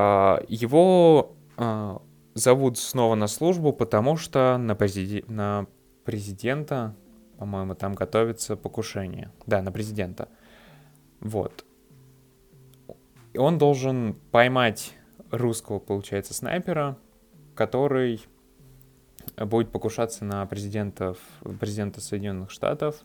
А, 0.00 0.44
его 0.46 1.34
а, 1.56 2.00
зовут 2.34 2.78
снова 2.78 3.16
на 3.16 3.26
службу, 3.26 3.72
потому 3.72 4.16
что 4.16 4.56
на, 4.56 4.76
президи... 4.76 5.24
на 5.26 5.66
президента, 6.04 6.94
по-моему, 7.36 7.74
там 7.74 7.94
готовится 7.94 8.56
покушение. 8.56 9.32
Да, 9.46 9.60
на 9.60 9.72
президента. 9.72 10.28
Вот. 11.18 11.64
И 13.32 13.38
он 13.38 13.58
должен 13.58 14.14
поймать 14.30 14.94
русского, 15.32 15.80
получается, 15.80 16.32
снайпера, 16.32 16.96
который 17.56 18.24
будет 19.36 19.72
покушаться 19.72 20.24
на 20.24 20.46
президентов, 20.46 21.18
президента 21.58 22.00
Соединенных 22.00 22.52
Штатов 22.52 23.04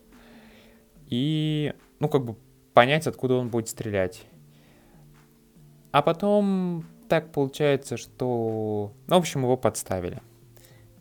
и, 1.08 1.74
ну, 1.98 2.08
как 2.08 2.24
бы 2.24 2.36
понять, 2.72 3.08
откуда 3.08 3.34
он 3.34 3.48
будет 3.48 3.68
стрелять. 3.68 4.24
А 5.94 6.02
потом 6.02 6.84
так 7.08 7.30
получается, 7.30 7.96
что... 7.96 8.92
Ну, 9.06 9.14
в 9.14 9.18
общем, 9.20 9.42
его 9.42 9.56
подставили. 9.56 10.20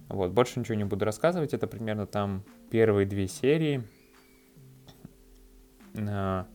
Вот, 0.08 0.30
больше 0.34 0.60
ничего 0.60 0.76
не 0.76 0.84
буду 0.84 1.04
рассказывать. 1.04 1.52
Это 1.56 1.66
примерно 1.66 2.06
там 2.06 2.44
первые 2.70 3.08
две 3.08 3.28
серии. 3.28 3.84
А, 5.98 6.46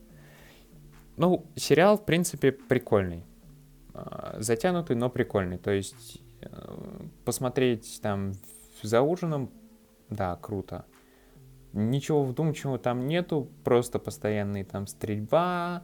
ну, 1.17 1.47
сериал, 1.57 1.97
в 1.97 2.05
принципе, 2.05 2.53
прикольный. 2.53 3.25
А, 3.93 4.37
затянутый, 4.39 4.95
но 4.95 5.09
прикольный. 5.09 5.57
То 5.57 5.71
есть 5.71 6.21
э, 6.39 6.47
посмотреть 7.25 7.99
там 8.01 8.31
за 8.81 9.01
ужином, 9.01 9.51
да, 10.09 10.37
круто. 10.37 10.85
Ничего 11.73 12.23
вдумчивого 12.23 12.79
там 12.79 13.05
нету, 13.05 13.49
просто 13.65 13.99
постоянные 13.99 14.63
там 14.63 14.87
стрельба, 14.87 15.83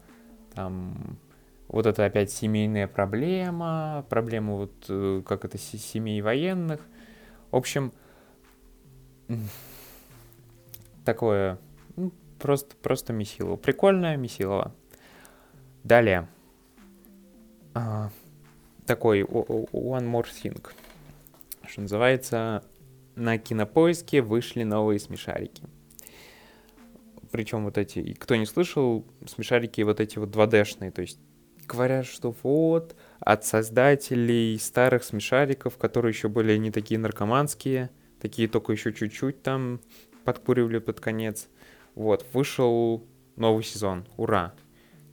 там 0.53 1.19
вот 1.67 1.85
это 1.85 2.05
опять 2.05 2.31
семейная 2.31 2.87
проблема, 2.87 4.05
проблема 4.09 4.53
вот 4.53 4.85
э, 4.89 5.21
как 5.25 5.45
это 5.45 5.57
семей 5.57 6.21
военных. 6.21 6.81
В 7.51 7.55
общем, 7.55 7.91
такое 11.03 11.59
ну, 11.95 12.11
просто, 12.39 12.75
просто 12.77 13.13
месилово. 13.13 13.55
Прикольное 13.55 14.17
месилово. 14.17 14.73
Далее. 15.83 16.27
А, 17.73 18.09
такой 18.85 19.21
One 19.21 20.09
More 20.11 20.25
Thing. 20.25 20.65
Что 21.67 21.81
называется, 21.81 22.63
на 23.15 23.37
кинопоиске 23.37 24.21
вышли 24.21 24.63
новые 24.63 24.99
смешарики. 24.99 25.63
Причем 27.31 27.65
вот 27.65 27.77
эти, 27.77 28.13
кто 28.13 28.35
не 28.35 28.45
слышал, 28.45 29.05
смешарики 29.27 29.81
вот 29.81 29.99
эти 29.99 30.19
вот 30.19 30.29
2D-шные, 30.29 30.91
то 30.91 31.01
есть 31.01 31.19
говорят, 31.67 32.05
что 32.05 32.35
вот, 32.43 32.95
от 33.19 33.45
создателей 33.45 34.57
старых 34.59 35.03
смешариков, 35.03 35.77
которые 35.77 36.11
еще 36.11 36.27
были 36.27 36.57
не 36.57 36.71
такие 36.71 36.99
наркоманские, 36.99 37.89
такие 38.19 38.47
только 38.47 38.71
еще 38.71 38.93
чуть-чуть 38.93 39.41
там 39.43 39.79
подкуривали 40.23 40.79
под 40.79 40.99
конец. 40.99 41.47
Вот, 41.93 42.25
вышел 42.33 43.05
новый 43.35 43.63
сезон. 43.63 44.05
Ура! 44.17 44.53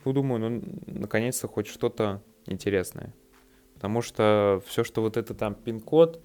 Ну, 0.05 0.13
думаю, 0.13 0.51
ну, 0.51 0.63
наконец-то 0.87 1.47
хоть 1.49 1.69
что-то 1.69 2.23
интересное. 2.47 3.15
Потому 3.75 4.03
что 4.03 4.63
все, 4.67 4.85
что 4.85 5.01
вот 5.01 5.17
это 5.17 5.35
там 5.35 5.55
пин-код, 5.55 6.23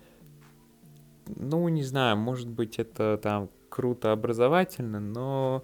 ну, 1.28 1.68
не 1.70 1.84
знаю, 1.84 2.18
может 2.18 2.48
быть, 2.48 2.80
это 2.80 3.20
там 3.22 3.50
круто 3.70 4.12
образовательно, 4.12 5.00
но 5.00 5.64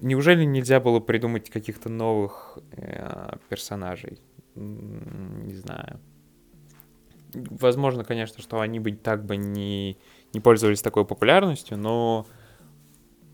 неужели 0.00 0.44
нельзя 0.44 0.80
было 0.80 1.00
придумать 1.00 1.50
каких-то 1.50 1.88
новых 1.88 2.58
э, 2.72 3.36
персонажей? 3.48 4.20
Не 4.54 5.54
знаю. 5.54 6.00
Возможно, 7.34 8.04
конечно, 8.04 8.42
что 8.42 8.60
они 8.60 8.80
бы 8.80 8.92
так 8.92 9.24
бы 9.24 9.36
не, 9.36 9.98
не 10.32 10.40
пользовались 10.40 10.80
такой 10.80 11.04
популярностью, 11.04 11.76
но 11.76 12.26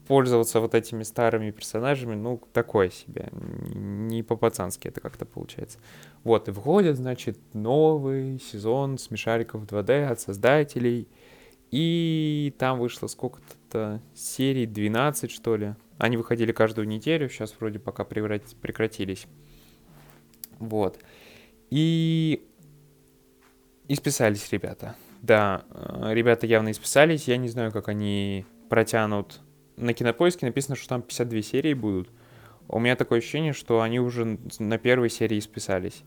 пользоваться 0.07 0.61
вот 0.61 0.75
этими 0.75 1.04
старыми 1.04 1.50
персонажами, 1.50 2.14
ну, 2.14 2.40
такое 2.52 2.90
себе. 2.90 3.28
Не 3.33 4.23
по-пацански 4.23 4.88
это 4.88 5.00
как-то 5.00 5.25
получается. 5.25 5.78
Вот, 6.25 6.49
и 6.49 6.52
входит, 6.52 6.97
значит, 6.97 7.38
новый 7.54 8.40
сезон 8.40 8.99
Смешариков 8.99 9.62
2D 9.64 10.07
от 10.07 10.21
создателей. 10.21 11.09
И 11.71 12.54
там 12.59 12.78
вышло 12.78 13.07
сколько-то 13.07 14.02
серий, 14.14 14.66
12, 14.66 15.31
что 15.31 15.57
ли. 15.57 15.75
Они 16.03 16.17
выходили 16.17 16.51
каждую 16.51 16.89
неделю, 16.89 17.29
сейчас 17.29 17.55
вроде 17.61 17.79
пока 17.79 18.03
прекратились. 18.03 19.29
Вот. 20.59 20.99
И... 21.71 22.45
И 23.87 23.95
списались 23.95 24.51
ребята. 24.51 24.97
Да, 25.21 25.65
э, 25.71 26.13
ребята 26.13 26.47
явно 26.47 26.73
исписались. 26.73 27.29
Я 27.29 27.37
не 27.37 27.49
знаю, 27.49 27.71
как 27.71 27.89
они 27.89 28.45
протянут 28.69 29.41
на 29.77 29.93
кинопоиске 29.95 30.45
написано, 30.45 30.75
что 30.75 30.89
там 30.89 31.03
52 31.03 31.43
серии 31.43 31.75
будут. 31.75 32.11
У 32.69 32.81
меня 32.81 32.97
такое 32.97 33.21
ощущение, 33.21 33.53
что 33.53 33.81
они 33.81 34.01
уже 34.01 34.39
на 34.59 34.79
первой 34.79 35.09
серии 35.09 35.39
списались. 35.39 36.03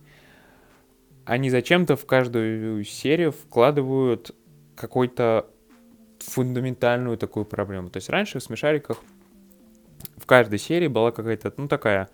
Они 1.23 1.49
зачем-то 1.49 1.95
в 1.95 2.05
каждую 2.05 2.83
серию 2.83 3.31
вкладывают 3.31 4.35
какой-то 4.75 5.49
фундаментальную 6.19 7.17
такую 7.17 7.45
проблему. 7.45 7.89
То 7.89 7.97
есть 7.97 8.09
раньше 8.09 8.39
в 8.39 8.43
смешариках 8.43 9.01
в 10.17 10.25
каждой 10.25 10.59
серии 10.59 10.87
была 10.87 11.11
какая-то, 11.11 11.53
ну, 11.57 11.67
такая... 11.67 12.09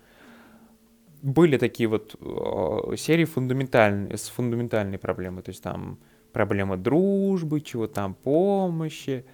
Были 1.22 1.56
такие 1.56 1.88
вот 1.88 2.16
э, 2.20 2.96
серии 2.96 3.24
фундаментальные, 3.24 4.16
с 4.18 4.28
фундаментальной 4.28 4.98
проблемой. 4.98 5.44
То 5.44 5.50
есть 5.50 5.62
там 5.62 6.00
проблема 6.32 6.76
дружбы, 6.76 7.60
чего 7.60 7.86
там 7.86 8.14
помощи 8.14 9.24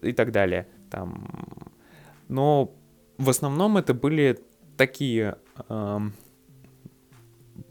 и 0.00 0.12
так 0.12 0.32
далее. 0.32 0.66
Там 0.90 1.28
но 2.28 2.74
в 3.18 3.30
основном 3.30 3.76
это 3.76 3.94
были 3.94 4.38
такие 4.76 5.38
э, 5.68 5.98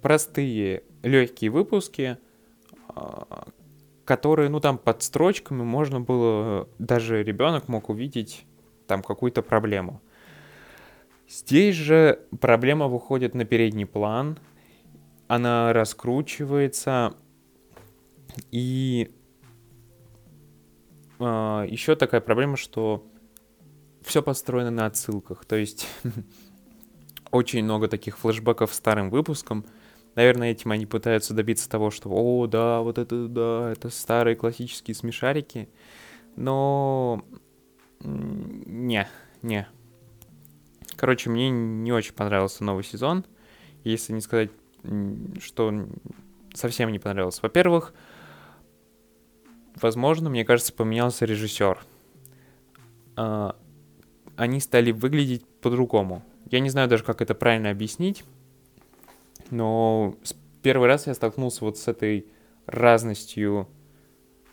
простые, 0.02 0.84
легкие 1.02 1.52
выпуски, 1.52 2.18
э, 2.96 3.02
которые, 4.06 4.50
ну, 4.50 4.60
там 4.60 4.78
под 4.78 5.02
строчками 5.02 5.64
можно 5.64 6.00
было, 6.02 6.68
даже 6.80 7.24
ребенок 7.24 7.68
мог 7.68 7.90
увидеть 7.90 8.46
там 8.88 9.02
какую-то 9.02 9.42
проблему. 9.42 10.02
Здесь 11.28 11.76
же 11.76 12.20
проблема 12.40 12.88
выходит 12.88 13.34
на 13.34 13.46
передний 13.46 13.86
план, 13.86 14.38
она 15.28 15.74
раскручивается, 15.74 17.16
и 18.52 19.12
э, 21.20 21.24
еще 21.70 21.96
такая 21.96 22.22
проблема, 22.22 22.58
что 22.58 23.06
все 24.04 24.22
построено 24.22 24.72
на 24.72 24.86
отсылках. 24.86 25.46
То 25.46 25.56
есть 25.56 25.88
очень 27.32 27.64
много 27.64 27.88
таких 27.88 28.18
флешбеков 28.18 28.74
старым 28.74 29.10
выпускам. 29.10 29.66
Наверное, 30.16 30.52
этим 30.52 30.72
они 30.72 30.86
пытаются 30.86 31.34
добиться 31.34 31.70
того, 31.70 31.90
что 31.90 32.10
«О, 32.12 32.46
да, 32.46 32.82
вот 32.82 33.00
это, 33.00 33.28
да, 33.28 33.72
это 33.72 33.90
старые 33.90 34.36
классические 34.36 34.94
смешарики». 34.94 35.70
Но... 36.36 37.24
Не, 38.00 39.08
не. 39.42 39.68
Короче, 41.04 41.30
мне 41.30 41.50
не 41.50 41.92
очень 41.92 42.14
понравился 42.14 42.64
новый 42.64 42.86
сезон. 42.86 43.26
Если 43.84 44.14
не 44.14 44.22
сказать, 44.22 44.52
что 45.42 45.86
совсем 46.54 46.94
не 46.94 47.00
понравился. 47.00 47.42
Во-первых, 47.44 47.94
возможно, 49.82 50.30
мне 50.30 50.46
кажется, 50.46 50.72
поменялся 50.72 51.26
режиссер. 51.26 51.78
А, 53.18 53.58
они 54.38 54.62
стали 54.62 54.94
выглядеть 54.94 55.46
по-другому. 55.60 56.24
Я 56.50 56.62
не 56.62 56.70
знаю 56.70 56.88
даже, 56.88 57.04
как 57.04 57.22
это 57.22 57.36
правильно 57.36 57.70
объяснить, 57.70 58.24
но 59.50 60.16
первый 60.62 60.88
раз 60.88 61.08
я 61.08 61.16
столкнулся 61.16 61.66
вот 61.66 61.78
с 61.78 61.90
этой 61.90 62.28
разностью 62.66 63.68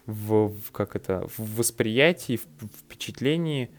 в, 0.05 0.49
в 0.49 0.73
как 0.73 0.97
это, 0.97 1.29
в 1.29 1.59
восприятии, 1.59 2.39
в, 2.39 2.67
впечатлении, 2.81 3.71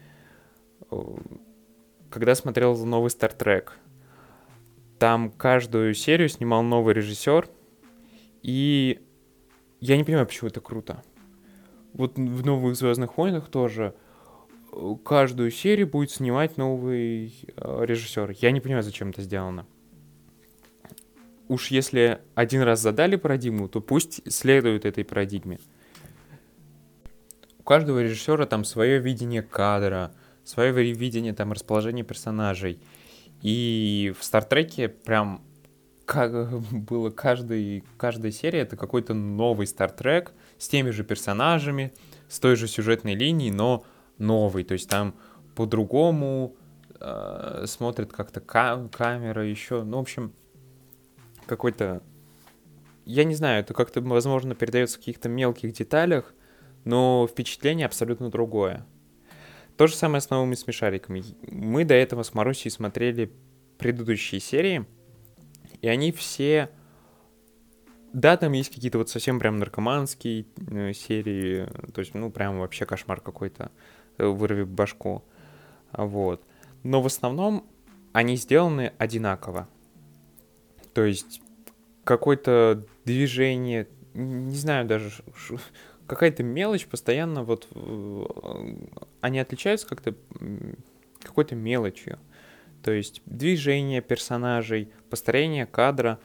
когда 2.12 2.34
смотрел 2.34 2.76
новый 2.84 3.08
Star 3.08 3.36
Trek. 3.36 3.70
Там 4.98 5.30
каждую 5.30 5.94
серию 5.94 6.28
снимал 6.28 6.62
новый 6.62 6.94
режиссер, 6.94 7.48
и 8.42 9.00
я 9.80 9.96
не 9.96 10.04
понимаю, 10.04 10.26
почему 10.26 10.48
это 10.48 10.60
круто. 10.60 11.02
Вот 11.92 12.16
в 12.16 12.46
новых 12.46 12.76
Звездных 12.76 13.16
войнах 13.16 13.48
тоже 13.48 13.94
каждую 15.04 15.50
серию 15.50 15.88
будет 15.88 16.10
снимать 16.10 16.56
новый 16.56 17.34
э, 17.56 17.84
режиссер. 17.84 18.36
Я 18.40 18.52
не 18.52 18.60
понимаю, 18.60 18.82
зачем 18.82 19.10
это 19.10 19.22
сделано. 19.22 19.66
Уж 21.48 21.68
если 21.68 22.20
один 22.34 22.62
раз 22.62 22.80
задали 22.80 23.16
парадигму, 23.16 23.68
то 23.68 23.80
пусть 23.80 24.22
следуют 24.32 24.84
этой 24.84 25.04
парадигме. 25.04 25.58
У 27.58 27.62
каждого 27.62 28.02
режиссера 28.02 28.46
там 28.46 28.64
свое 28.64 28.98
видение 28.98 29.42
кадра, 29.42 30.14
свое 30.44 30.72
видение 30.72 31.32
там 31.32 31.52
расположения 31.52 32.02
персонажей. 32.02 32.80
И 33.42 34.14
в 34.18 34.24
Стартреке 34.24 34.88
прям 34.88 35.42
как 36.04 36.60
было 36.72 37.10
каждый, 37.10 37.84
каждая 37.96 38.32
серия, 38.32 38.60
это 38.60 38.76
какой-то 38.76 39.14
новый 39.14 39.66
Стартрек 39.66 40.32
с 40.58 40.68
теми 40.68 40.90
же 40.90 41.04
персонажами, 41.04 41.92
с 42.28 42.38
той 42.38 42.56
же 42.56 42.68
сюжетной 42.68 43.14
линией, 43.14 43.50
но 43.50 43.84
новый, 44.18 44.64
то 44.64 44.74
есть 44.74 44.88
там 44.88 45.14
по-другому 45.54 46.56
э, 47.00 47.64
смотрит 47.66 48.12
как-то 48.12 48.40
кам- 48.40 48.88
камера 48.88 49.46
еще, 49.46 49.82
ну, 49.82 49.98
в 49.98 50.00
общем, 50.00 50.32
какой-то, 51.46 52.02
я 53.04 53.24
не 53.24 53.34
знаю, 53.34 53.60
это 53.60 53.74
как-то, 53.74 54.00
возможно, 54.00 54.54
передается 54.54 54.96
в 54.96 55.00
каких-то 55.00 55.28
мелких 55.28 55.72
деталях, 55.72 56.34
но 56.84 57.28
впечатление 57.30 57.86
абсолютно 57.86 58.30
другое. 58.30 58.86
То 59.82 59.88
же 59.88 59.96
самое 59.96 60.20
с 60.20 60.30
новыми 60.30 60.54
смешариками. 60.54 61.24
Мы 61.50 61.84
до 61.84 61.94
этого 61.94 62.22
с 62.22 62.34
Марусей 62.34 62.70
смотрели 62.70 63.32
предыдущие 63.78 64.40
серии, 64.40 64.86
и 65.80 65.88
они 65.88 66.12
все... 66.12 66.70
Да, 68.12 68.36
там 68.36 68.52
есть 68.52 68.72
какие-то 68.72 68.98
вот 68.98 69.10
совсем 69.10 69.40
прям 69.40 69.58
наркоманские 69.58 70.46
э, 70.70 70.92
серии, 70.92 71.66
то 71.92 71.98
есть, 71.98 72.14
ну, 72.14 72.30
прям 72.30 72.60
вообще 72.60 72.86
кошмар 72.86 73.20
какой-то. 73.20 73.72
Э, 74.18 74.26
вырви 74.26 74.62
башку. 74.62 75.24
Вот. 75.90 76.44
Но 76.84 77.02
в 77.02 77.06
основном 77.06 77.66
они 78.12 78.36
сделаны 78.36 78.92
одинаково. 78.98 79.68
То 80.94 81.02
есть 81.04 81.42
какое-то 82.04 82.86
движение, 83.04 83.88
не 84.14 84.54
знаю 84.54 84.86
даже, 84.86 85.10
какая-то 86.12 86.42
мелочь 86.42 86.86
постоянно 86.86 87.42
вот 87.42 87.68
э, 87.74 88.24
они 89.22 89.38
отличаются 89.38 89.88
как-то 89.88 90.14
какой-то 91.22 91.54
мелочью. 91.54 92.18
То 92.82 92.90
есть 92.92 93.22
движение 93.24 94.02
персонажей, 94.02 94.92
построение 95.08 95.66
кадра. 95.66 96.18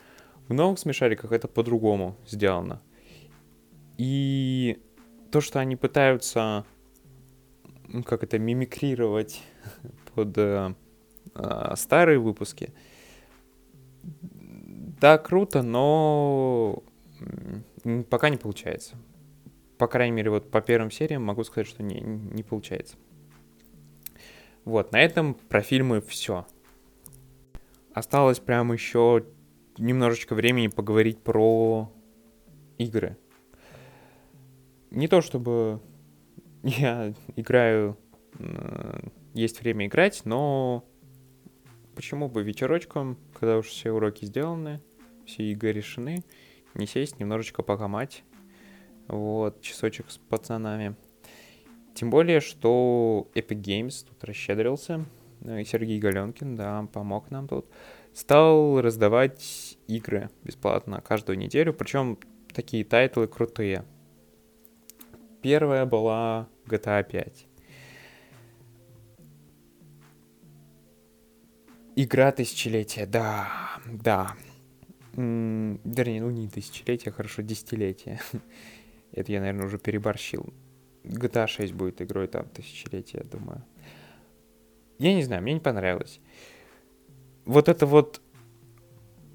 В 0.49 0.53
новых 0.53 0.79
смешариках 0.79 1.31
это 1.31 1.47
по-другому 1.47 2.17
сделано. 2.27 2.81
И 3.97 4.81
то, 5.31 5.39
что 5.41 5.59
они 5.59 5.75
пытаются 5.75 6.65
как 8.05 8.23
это, 8.23 8.37
мимикрировать 8.37 9.41
под 10.13 10.37
э, 10.37 10.75
э, 11.33 11.73
старые 11.75 12.19
выпуски. 12.19 12.73
Да, 14.99 15.17
круто, 15.17 15.61
но 15.61 16.83
пока 18.09 18.29
не 18.29 18.37
получается. 18.37 18.97
По 19.77 19.87
крайней 19.87 20.15
мере, 20.15 20.31
вот 20.31 20.49
по 20.49 20.61
первым 20.61 20.91
сериям 20.91 21.23
могу 21.23 21.43
сказать, 21.43 21.67
что 21.67 21.83
не, 21.83 21.99
не 21.99 22.43
получается. 22.43 22.97
Вот, 24.65 24.91
на 24.91 24.99
этом 24.99 25.33
про 25.33 25.61
фильмы 25.61 26.01
все. 26.01 26.45
Осталось 27.93 28.39
прям 28.39 28.73
еще 28.73 29.25
немножечко 29.77 30.35
времени 30.35 30.67
поговорить 30.67 31.19
про 31.19 31.91
игры. 32.77 33.17
Не 34.91 35.07
то 35.07 35.21
чтобы 35.21 35.81
я 36.63 37.13
играю, 37.35 37.97
есть 39.33 39.61
время 39.61 39.85
играть, 39.85 40.21
но 40.25 40.83
почему 41.95 42.29
бы 42.29 42.43
вечерочком, 42.43 43.17
когда 43.39 43.57
уж 43.57 43.67
все 43.67 43.91
уроки 43.91 44.25
сделаны, 44.25 44.81
все 45.25 45.51
игры 45.51 45.71
решены, 45.71 46.23
не 46.73 46.87
сесть, 46.87 47.19
немножечко 47.19 47.63
покомать. 47.63 48.23
Вот, 49.07 49.61
часочек 49.61 50.09
с 50.09 50.17
пацанами. 50.17 50.95
Тем 51.93 52.09
более, 52.09 52.41
что 52.41 53.27
Epic 53.33 53.61
Games 53.61 54.05
тут 54.07 54.23
расщедрился. 54.23 55.05
Э, 55.41 55.63
Сергей 55.63 55.99
Галенкин, 55.99 56.55
да, 56.55 56.87
помог 56.93 57.31
нам 57.31 57.47
тут. 57.47 57.65
Стал 58.13 58.81
раздавать 58.81 59.77
игры 59.87 60.29
бесплатно 60.43 61.01
каждую 61.01 61.37
неделю, 61.37 61.73
причем 61.73 62.19
такие 62.53 62.83
тайтлы 62.83 63.27
крутые. 63.27 63.85
Первая 65.41 65.85
была 65.85 66.49
GTA 66.65 67.03
5. 67.03 67.47
Игра 71.95 72.31
тысячелетия, 72.31 73.05
да, 73.05 73.49
да. 73.85 74.35
М-м, 75.15 75.81
вернее, 75.83 76.21
ну 76.21 76.29
не 76.29 76.47
тысячелетия, 76.47 77.11
хорошо, 77.11 77.41
десятилетия. 77.41 78.19
Это 79.11 79.31
я, 79.31 79.39
наверное, 79.39 79.65
уже 79.65 79.77
переборщил. 79.77 80.53
GTA 81.03 81.47
6 81.47 81.73
будет 81.73 82.01
игрой 82.01 82.27
там 82.27 82.47
тысячелетия, 82.49 83.19
я 83.19 83.23
думаю. 83.23 83.63
Я 84.99 85.13
не 85.13 85.23
знаю, 85.23 85.41
мне 85.41 85.53
не 85.53 85.59
понравилось. 85.59 86.19
Вот 87.45 87.69
это 87.69 87.85
вот 87.85 88.21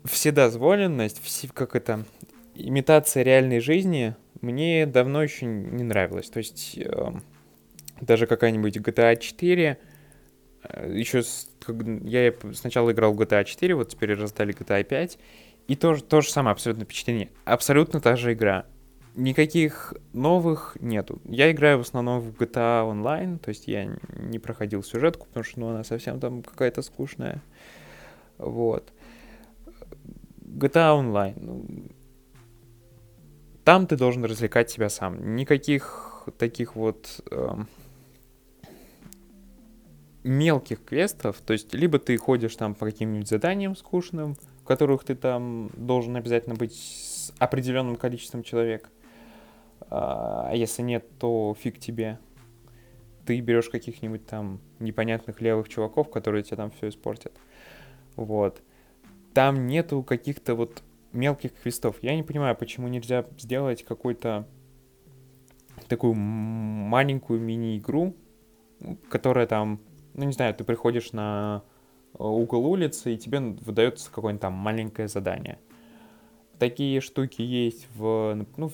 вседозволенность, 0.04 1.22
все, 1.22 1.48
как 1.48 1.76
это, 1.76 2.04
имитация 2.54 3.22
реальной 3.22 3.60
жизни 3.60 4.14
мне 4.40 4.86
давно 4.86 5.22
еще 5.22 5.46
не 5.46 5.84
нравилась. 5.84 6.28
То 6.28 6.38
есть 6.38 6.76
э, 6.76 7.12
даже 8.00 8.26
какая-нибудь 8.26 8.76
GTA 8.76 9.16
4, 9.16 9.78
э, 10.64 10.92
еще 10.94 11.22
с, 11.22 11.48
как, 11.60 11.76
я 12.04 12.34
сначала 12.52 12.90
играл 12.90 13.14
в 13.14 13.20
GTA 13.20 13.44
4, 13.44 13.74
вот 13.74 13.88
теперь 13.88 14.14
раздали 14.14 14.52
GTA 14.52 14.82
5, 14.82 15.18
и 15.68 15.76
то, 15.76 15.96
то 15.96 16.20
же 16.20 16.30
самое 16.30 16.52
абсолютно 16.52 16.84
впечатление. 16.84 17.30
Абсолютно 17.44 18.00
та 18.00 18.16
же 18.16 18.32
игра 18.32 18.66
никаких 19.14 19.94
новых 20.12 20.76
нету. 20.80 21.20
Я 21.24 21.50
играю 21.50 21.78
в 21.78 21.82
основном 21.82 22.20
в 22.20 22.30
GTA 22.30 22.90
Online, 22.90 23.38
то 23.38 23.50
есть 23.50 23.68
я 23.68 23.96
не 24.16 24.38
проходил 24.38 24.82
сюжетку, 24.82 25.26
потому 25.26 25.44
что 25.44 25.60
ну, 25.60 25.68
она 25.68 25.84
совсем 25.84 26.20
там 26.20 26.42
какая-то 26.42 26.82
скучная. 26.82 27.42
Вот. 28.38 28.92
GTA 30.40 30.98
Online. 31.00 31.38
Ну, 31.40 31.66
там 33.64 33.86
ты 33.86 33.96
должен 33.96 34.24
развлекать 34.24 34.70
себя 34.70 34.88
сам. 34.88 35.36
Никаких 35.36 36.28
таких 36.38 36.76
вот 36.76 37.20
э, 37.30 37.54
мелких 40.24 40.84
квестов. 40.84 41.36
То 41.44 41.52
есть 41.52 41.74
либо 41.74 41.98
ты 41.98 42.16
ходишь 42.16 42.56
там 42.56 42.74
по 42.74 42.86
каким-нибудь 42.86 43.28
заданиям 43.28 43.76
скучным, 43.76 44.36
в 44.62 44.64
которых 44.64 45.04
ты 45.04 45.14
там 45.14 45.70
должен 45.76 46.16
обязательно 46.16 46.54
быть 46.54 46.74
с 46.74 47.32
определенным 47.38 47.96
количеством 47.96 48.42
человек, 48.42 48.90
а, 49.90 50.48
а 50.50 50.54
если 50.54 50.82
нет, 50.82 51.06
то 51.18 51.54
фиг 51.58 51.78
тебе. 51.78 52.18
Ты 53.26 53.40
берешь 53.40 53.68
каких-нибудь 53.68 54.26
там 54.26 54.60
непонятных 54.80 55.40
левых 55.40 55.68
чуваков, 55.68 56.10
которые 56.10 56.42
тебе 56.42 56.56
там 56.56 56.70
все 56.72 56.88
испортят. 56.88 57.32
Вот. 58.16 58.62
Там 59.32 59.66
нету 59.66 60.02
каких-то 60.02 60.54
вот 60.54 60.82
мелких 61.12 61.52
квестов. 61.54 61.96
Я 62.02 62.16
не 62.16 62.22
понимаю, 62.22 62.56
почему 62.56 62.88
нельзя 62.88 63.24
сделать 63.38 63.84
какую-то 63.84 64.46
такую 65.88 66.14
маленькую 66.14 67.40
мини-игру, 67.40 68.14
которая 69.08 69.46
там, 69.46 69.80
ну 70.14 70.24
не 70.24 70.32
знаю, 70.32 70.54
ты 70.54 70.64
приходишь 70.64 71.12
на 71.12 71.62
угол 72.14 72.66
улицы, 72.66 73.14
и 73.14 73.18
тебе 73.18 73.40
выдается 73.40 74.10
какое-нибудь 74.10 74.42
там 74.42 74.52
маленькое 74.52 75.08
задание. 75.08 75.58
Такие 76.58 77.00
штуки 77.00 77.42
есть 77.42 77.88
в, 77.94 78.46
ну, 78.56 78.70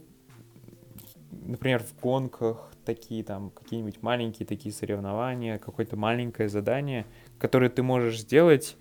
например, 1.31 1.83
в 1.83 2.01
гонках 2.01 2.71
такие 2.85 3.23
там 3.23 3.51
какие-нибудь 3.51 4.03
маленькие 4.03 4.47
такие 4.47 4.73
соревнования, 4.75 5.59
какое-то 5.59 5.97
маленькое 5.97 6.49
задание, 6.49 7.07
которое 7.39 7.71
ты 7.71 7.83
можешь 7.83 8.21
сделать, 8.21 8.77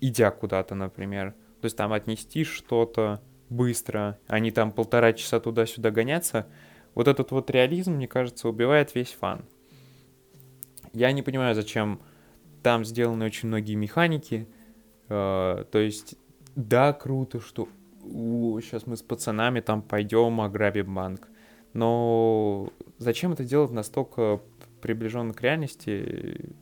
идя 0.00 0.30
куда-то, 0.30 0.74
например. 0.74 1.32
То 1.60 1.66
есть 1.66 1.76
там 1.76 1.92
отнести 1.92 2.44
что-то 2.44 3.22
быстро, 3.48 4.18
а 4.26 4.38
не 4.38 4.50
там 4.50 4.72
полтора 4.72 5.12
часа 5.12 5.40
туда-сюда 5.40 5.90
гоняться. 5.90 6.46
Вот 6.94 7.08
этот 7.08 7.30
вот 7.30 7.50
реализм, 7.50 7.94
мне 7.94 8.08
кажется, 8.08 8.48
убивает 8.48 8.94
весь 8.94 9.12
фан. 9.12 9.44
Я 10.92 11.10
не 11.12 11.22
понимаю, 11.22 11.54
зачем 11.54 12.00
там 12.62 12.84
сделаны 12.84 13.24
очень 13.24 13.48
многие 13.48 13.74
механики. 13.74 14.48
Э, 15.08 15.64
то 15.70 15.78
есть, 15.78 16.16
да, 16.54 16.92
круто, 16.92 17.40
что 17.40 17.68
сейчас 18.02 18.86
мы 18.86 18.96
с 18.96 19.02
пацанами 19.02 19.60
там 19.60 19.82
пойдем 19.82 20.40
ограбим 20.40 20.94
банк. 20.94 21.28
Но 21.74 22.68
зачем 22.98 23.32
это 23.32 23.44
делать 23.44 23.72
настолько 23.72 24.40
приближенно 24.80 25.34
к 25.34 25.42
реальности? 25.42 26.54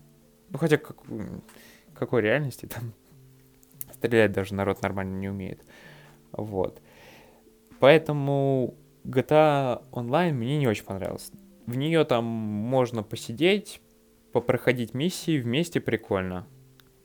Ну, 0.48 0.58
хотя 0.58 0.78
как, 0.78 0.96
какой 1.94 2.22
реальности 2.22 2.66
там 2.74 2.92
стрелять 3.92 4.32
даже 4.32 4.54
народ 4.54 4.82
нормально 4.82 5.18
не 5.18 5.28
умеет. 5.28 5.62
Вот. 6.32 6.80
Поэтому 7.78 8.74
GTA 9.04 9.84
Online 9.92 10.32
мне 10.32 10.58
не 10.58 10.66
очень 10.66 10.84
понравилась. 10.84 11.30
В 11.66 11.76
нее 11.76 12.04
там 12.04 12.24
можно 12.24 13.02
посидеть, 13.02 13.80
попроходить 14.32 14.94
миссии, 14.94 15.38
вместе 15.38 15.80
прикольно. 15.80 16.46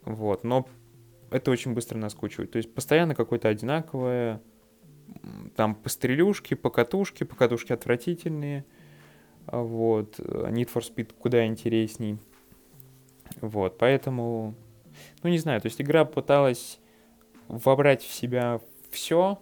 Вот, 0.04 0.44
но 0.44 0.68
это 1.30 1.52
очень 1.52 1.74
быстро 1.74 1.98
наскучивает. 1.98 2.52
То 2.52 2.58
есть 2.58 2.74
постоянно 2.74 3.16
какое-то 3.16 3.50
одинаковое 3.50 4.42
там 5.56 5.76
пострелюшки, 5.76 6.54
покатушки, 6.54 7.24
покатушки 7.24 7.74
отвратительные. 7.74 8.66
А 9.46 9.62
вот. 9.62 10.20
Need 10.20 10.70
for 10.74 10.82
Speed 10.82 11.14
куда 11.18 11.46
интересней. 11.46 12.18
Вот, 13.42 13.78
поэтому... 13.78 14.56
Ну, 15.24 15.30
не 15.30 15.38
знаю, 15.38 15.62
то 15.62 15.68
есть 15.68 15.80
игра 15.82 16.06
пыталась 16.06 16.80
вобрать 17.48 18.02
в 18.02 18.12
себя 18.12 18.62
все 18.90 19.40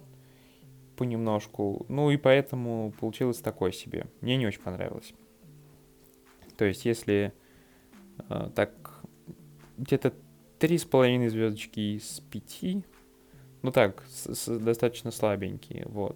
понемножку, 0.96 1.86
ну 1.90 2.10
и 2.12 2.18
поэтому 2.18 2.94
получилось 3.00 3.40
такое 3.40 3.72
себе. 3.72 4.08
Мне 4.22 4.38
не 4.38 4.48
очень 4.48 4.62
понравилось. 4.62 5.14
То 6.58 6.66
есть, 6.66 6.86
если 6.86 7.34
э, 8.30 8.50
так 8.56 9.02
где-то 9.78 10.14
три 10.60 10.78
с 10.78 10.86
половиной 10.86 11.30
звездочки 11.30 11.98
из 11.98 12.22
пяти 12.32 12.84
ну 13.66 13.72
так, 13.72 14.04
с, 14.08 14.34
с, 14.36 14.60
достаточно 14.60 15.10
слабенькие, 15.10 15.86
вот. 15.88 16.16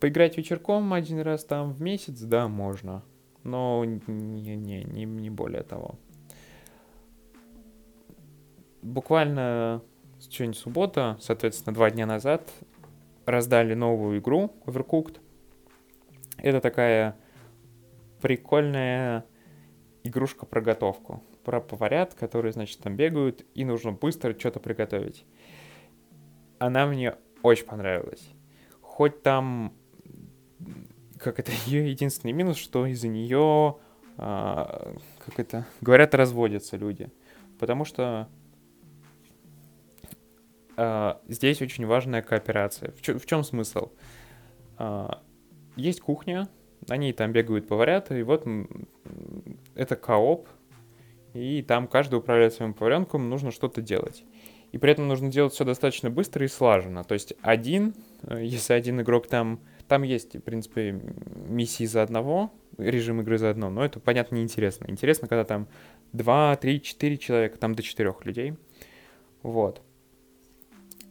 Поиграть 0.00 0.38
вечерком 0.38 0.94
один 0.94 1.20
раз 1.20 1.44
там 1.44 1.72
в 1.74 1.82
месяц, 1.82 2.18
да, 2.20 2.48
можно. 2.48 3.04
Но 3.44 3.84
не, 3.84 4.56
не, 4.56 4.84
не, 4.84 5.04
не 5.04 5.30
более 5.30 5.62
того. 5.62 5.98
Буквально 8.80 9.82
сегодня 10.18 10.54
суббота, 10.54 11.18
соответственно, 11.20 11.74
два 11.74 11.90
дня 11.90 12.06
назад 12.06 12.50
раздали 13.26 13.74
новую 13.74 14.20
игру 14.20 14.50
Overcooked. 14.64 15.18
Это 16.38 16.62
такая 16.62 17.16
прикольная 18.22 19.26
игрушка 20.04 20.46
про 20.46 20.62
готовку. 20.62 21.22
Про 21.44 21.60
поварят, 21.60 22.14
которые, 22.14 22.52
значит, 22.52 22.78
там 22.78 22.96
бегают, 22.96 23.44
и 23.54 23.66
нужно 23.66 23.92
быстро 23.92 24.38
что-то 24.38 24.58
приготовить 24.60 25.26
она 26.60 26.86
мне 26.86 27.16
очень 27.42 27.64
понравилась. 27.64 28.30
Хоть 28.82 29.22
там, 29.22 29.72
как 31.18 31.40
это, 31.40 31.50
ее 31.66 31.90
единственный 31.90 32.32
минус, 32.32 32.58
что 32.58 32.86
из-за 32.86 33.08
нее, 33.08 33.78
а, 34.18 34.94
как 35.24 35.40
это, 35.40 35.66
говорят, 35.80 36.14
разводятся 36.14 36.76
люди. 36.76 37.10
Потому 37.58 37.84
что 37.84 38.28
а, 40.76 41.20
здесь 41.28 41.62
очень 41.62 41.86
важная 41.86 42.22
кооперация. 42.22 42.92
В, 42.92 43.00
чё, 43.00 43.18
в 43.18 43.26
чем 43.26 43.42
смысл? 43.42 43.90
А, 44.76 45.22
есть 45.76 46.02
кухня, 46.02 46.46
на 46.88 46.96
ней 46.98 47.14
там 47.14 47.32
бегают 47.32 47.68
поварята, 47.68 48.16
и 48.16 48.22
вот 48.22 48.46
это 49.74 49.96
кооп, 49.96 50.46
и 51.32 51.62
там 51.62 51.88
каждый 51.88 52.16
управляет 52.16 52.52
своим 52.52 52.74
поваренком, 52.74 53.30
нужно 53.30 53.50
что-то 53.50 53.80
делать 53.80 54.24
и 54.72 54.78
при 54.78 54.92
этом 54.92 55.08
нужно 55.08 55.30
делать 55.30 55.52
все 55.52 55.64
достаточно 55.64 56.10
быстро 56.10 56.44
и 56.44 56.48
слаженно. 56.48 57.02
То 57.04 57.14
есть 57.14 57.34
один, 57.42 57.94
э, 58.22 58.44
если 58.44 58.72
один 58.72 59.00
игрок 59.00 59.26
там, 59.26 59.60
там 59.88 60.02
есть, 60.02 60.36
в 60.36 60.40
принципе, 60.40 61.00
миссии 61.48 61.84
за 61.84 62.02
одного, 62.02 62.52
режим 62.78 63.20
игры 63.20 63.38
за 63.38 63.50
одно, 63.50 63.70
но 63.70 63.84
это, 63.84 63.98
понятно, 63.98 64.36
неинтересно. 64.36 64.86
Интересно, 64.88 65.28
когда 65.28 65.44
там 65.44 65.66
2, 66.12 66.56
3, 66.56 66.82
4 66.82 67.18
человека, 67.18 67.58
там 67.58 67.74
до 67.74 67.82
4 67.82 68.14
людей. 68.24 68.54
Вот. 69.42 69.82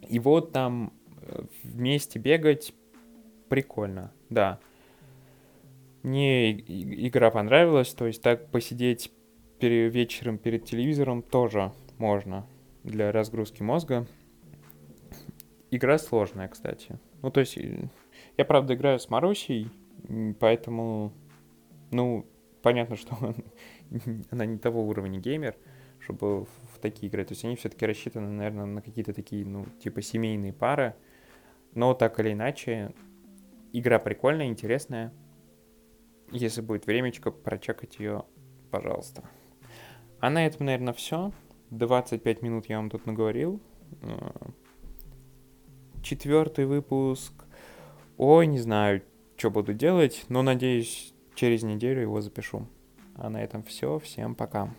И 0.08 0.19
вот 0.19 0.54
там 0.54 0.93
э, 1.22 1.43
вместе 1.63 2.17
бегать 2.17 2.74
прикольно, 3.50 4.13
да. 4.30 4.60
Мне 6.02 6.52
игра 6.52 7.30
понравилась, 7.30 7.93
то 7.93 8.08
есть 8.08 8.22
так 8.22 8.50
посидеть 8.52 9.12
пере, 9.60 9.89
вечером 9.89 10.38
перед 10.38 10.63
телевизором 10.63 11.22
тоже 11.22 11.74
можно 11.98 12.48
для 12.91 13.12
разгрузки 13.12 13.63
мозга. 13.63 14.08
Игра 15.71 15.97
сложная, 15.97 16.47
кстати. 16.47 16.99
Ну, 17.21 17.32
то 17.32 17.39
есть, 17.39 17.58
я, 18.38 18.45
правда, 18.45 18.73
играю 18.73 18.99
с 18.99 19.10
Марусей, 19.10 19.69
поэтому, 20.39 21.13
ну, 21.91 22.25
понятно, 22.62 22.95
что 22.95 23.15
она 24.32 24.45
не 24.45 24.58
того 24.58 24.88
уровня 24.88 25.19
геймер, 25.19 25.56
чтобы 25.99 26.45
в 26.45 26.80
такие 26.82 27.10
игры. 27.10 27.23
То 27.25 27.34
есть 27.34 27.45
они 27.45 27.56
все-таки 27.56 27.86
рассчитаны, 27.86 28.30
наверное, 28.30 28.65
на 28.65 28.82
какие-то 28.82 29.13
такие, 29.13 29.45
ну, 29.45 29.65
типа 29.84 30.02
семейные 30.02 30.54
пары. 30.54 30.95
Но 31.75 31.93
так 31.93 32.19
или 32.19 32.34
иначе, 32.34 32.93
игра 33.73 33.99
прикольная, 33.99 34.47
интересная. 34.47 35.13
Если 36.32 36.62
будет 36.62 36.86
времечко, 36.88 37.32
прочекать 37.32 37.99
ее, 37.99 38.23
пожалуйста. 38.71 39.23
А 40.19 40.30
на 40.30 40.45
этом, 40.45 40.65
наверное, 40.65 40.93
все. 40.93 41.32
25 41.71 42.41
минут 42.41 42.65
я 42.67 42.77
вам 42.77 42.89
тут 42.89 43.05
наговорил. 43.05 43.62
Четвертый 46.01 46.65
выпуск. 46.65 47.34
Ой, 48.17 48.47
не 48.47 48.60
знаю, 48.60 49.01
что 49.38 49.51
буду 49.51 49.73
делать, 49.73 50.25
но 50.29 50.41
надеюсь, 50.41 51.13
через 51.36 51.63
неделю 51.63 52.01
его 52.01 52.21
запишу. 52.21 52.67
А 53.15 53.29
на 53.29 53.41
этом 53.43 53.63
все. 53.63 53.99
Всем 53.99 54.36
пока. 54.36 54.73